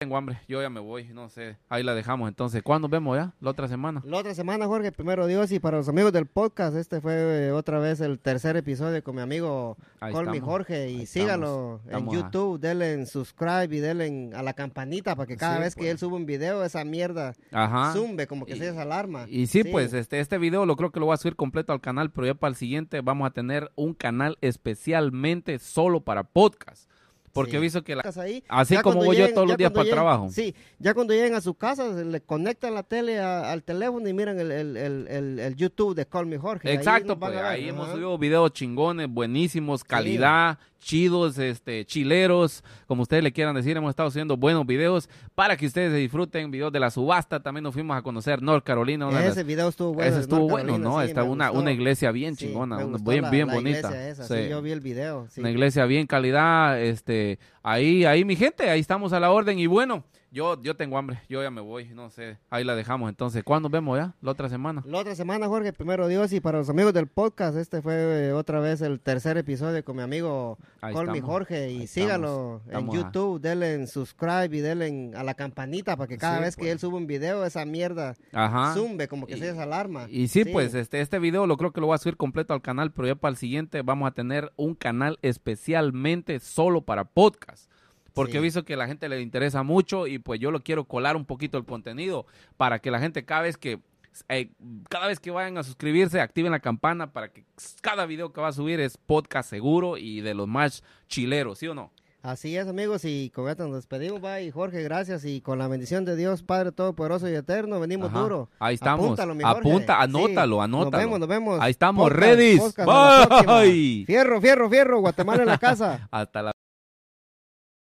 [0.00, 2.62] tengo hambre, yo ya me voy, no sé, ahí la dejamos entonces.
[2.62, 3.34] ¿Cuándo nos vemos ya?
[3.38, 4.00] ¿La otra semana?
[4.06, 7.52] La otra semana, Jorge, primero Dios, y para los amigos del podcast, este fue eh,
[7.52, 11.84] otra vez el tercer episodio con mi amigo Ahí estamos, Jorge, y ahí sígalo estamos,
[11.84, 15.36] estamos en a- YouTube, denle en subscribe y denle en- a la campanita para que
[15.36, 15.90] cada Sí, vez que pues.
[15.90, 17.92] él sube un video, esa mierda Ajá.
[17.92, 19.26] zumbe, como que Y- se esa alarma.
[19.28, 21.82] Y sí, pues este, este video lo creo que lo voy a subir completo al
[21.82, 26.88] canal, pero ya para el siguiente vamos a tener un canal especialmente solo para podcast.
[27.32, 27.56] Porque Sí.
[27.58, 28.02] he visto que la...
[28.16, 30.28] ahí, Así como voy yo lleguen- todos los días para el trabajo.
[30.30, 34.08] Sí, ya cuando lleguen a su casa, se le conectan la tele a- al teléfono
[34.08, 36.68] y miran el, el, el, el- YouTube de Call Me Jorge.
[36.70, 43.02] Ahí Exacto, van pues ahí hemos subido videos chingones, buenísimos, calidad, chidos, este, chileros, como
[43.02, 46.72] ustedes le quieran decir, hemos estado subiendo buenos videos para que ustedes se disfruten, videos
[46.72, 49.92] de la subasta, también nos fuimos a conocer North Carolina, una las- Ese video estuvo
[49.94, 50.10] bueno.
[50.10, 51.00] ese estuvo bueno, Carolina, ¿no?
[51.00, 51.60] sí, Está una, gustó.
[51.62, 54.08] una iglesia bien Sí, chingona, me una- gustó bien, la- bien la bonita.
[54.08, 55.28] esa, sí, yo vi el video.
[55.36, 59.66] Una iglesia bien calidad, este, ahí, ahí mi gente, ahí estamos a la orden y
[59.66, 63.42] bueno, yo, yo tengo hambre, yo ya me voy, no sé, ahí la dejamos entonces,
[63.42, 64.14] ¿cuándo nos vemos ya?
[64.20, 64.82] La otra semana.
[64.86, 68.32] La otra semana, Jorge, primero Dios, y para los amigos del podcast, este fue eh,
[68.32, 73.00] otra vez el tercer episodio con mi amigo Ahí Jorge, y ahí sígalo estamos, en
[73.02, 76.56] YouTube, denle en subscribe y denle en- a la campanita para que cada Sí, vez
[76.56, 76.72] que pues.
[76.72, 78.72] él sube un video, esa mierda Ajá.
[78.74, 80.06] zumbe, como que Y- se esa alarma.
[80.08, 82.62] Y sí, pues este, este video lo creo que lo voy a subir completo al
[82.62, 87.69] canal, pero ya para el siguiente vamos a tener un canal especialmente solo para podcast.
[88.14, 88.38] Porque Sí.
[88.38, 91.16] he visto que a la gente le interesa mucho y pues yo lo quiero colar
[91.16, 93.80] un poquito el contenido para que la gente cada vez que
[94.28, 94.50] eh,
[94.88, 97.44] cada vez que vayan a suscribirse activen la campana para que
[97.80, 101.68] cada video que va a subir es podcast seguro y de los más chileros, ¿sí
[101.68, 101.92] o no?
[102.22, 104.44] Así es, amigos, y con esto nos despedimos, bye.
[104.44, 108.18] Y Jorge, gracias, y con la bendición de Dios, Padre Todopoderoso y Eterno, venimos Ajá.
[108.20, 108.50] duro.
[108.58, 109.06] Ahí estamos.
[109.06, 109.58] Apúntalo, mi Jorge.
[109.60, 110.02] Apunta, Sí.
[110.04, 110.90] anótalo, anótalo.
[110.90, 111.58] Nos vemos, nos vemos.
[111.62, 112.58] Ahí estamos, Podcast, ready.
[112.58, 113.46] podcast.
[113.46, 114.04] Bye.
[114.06, 116.08] Fierro, fierro, fierro, Guatemala en la casa.
[116.10, 116.52] Hasta la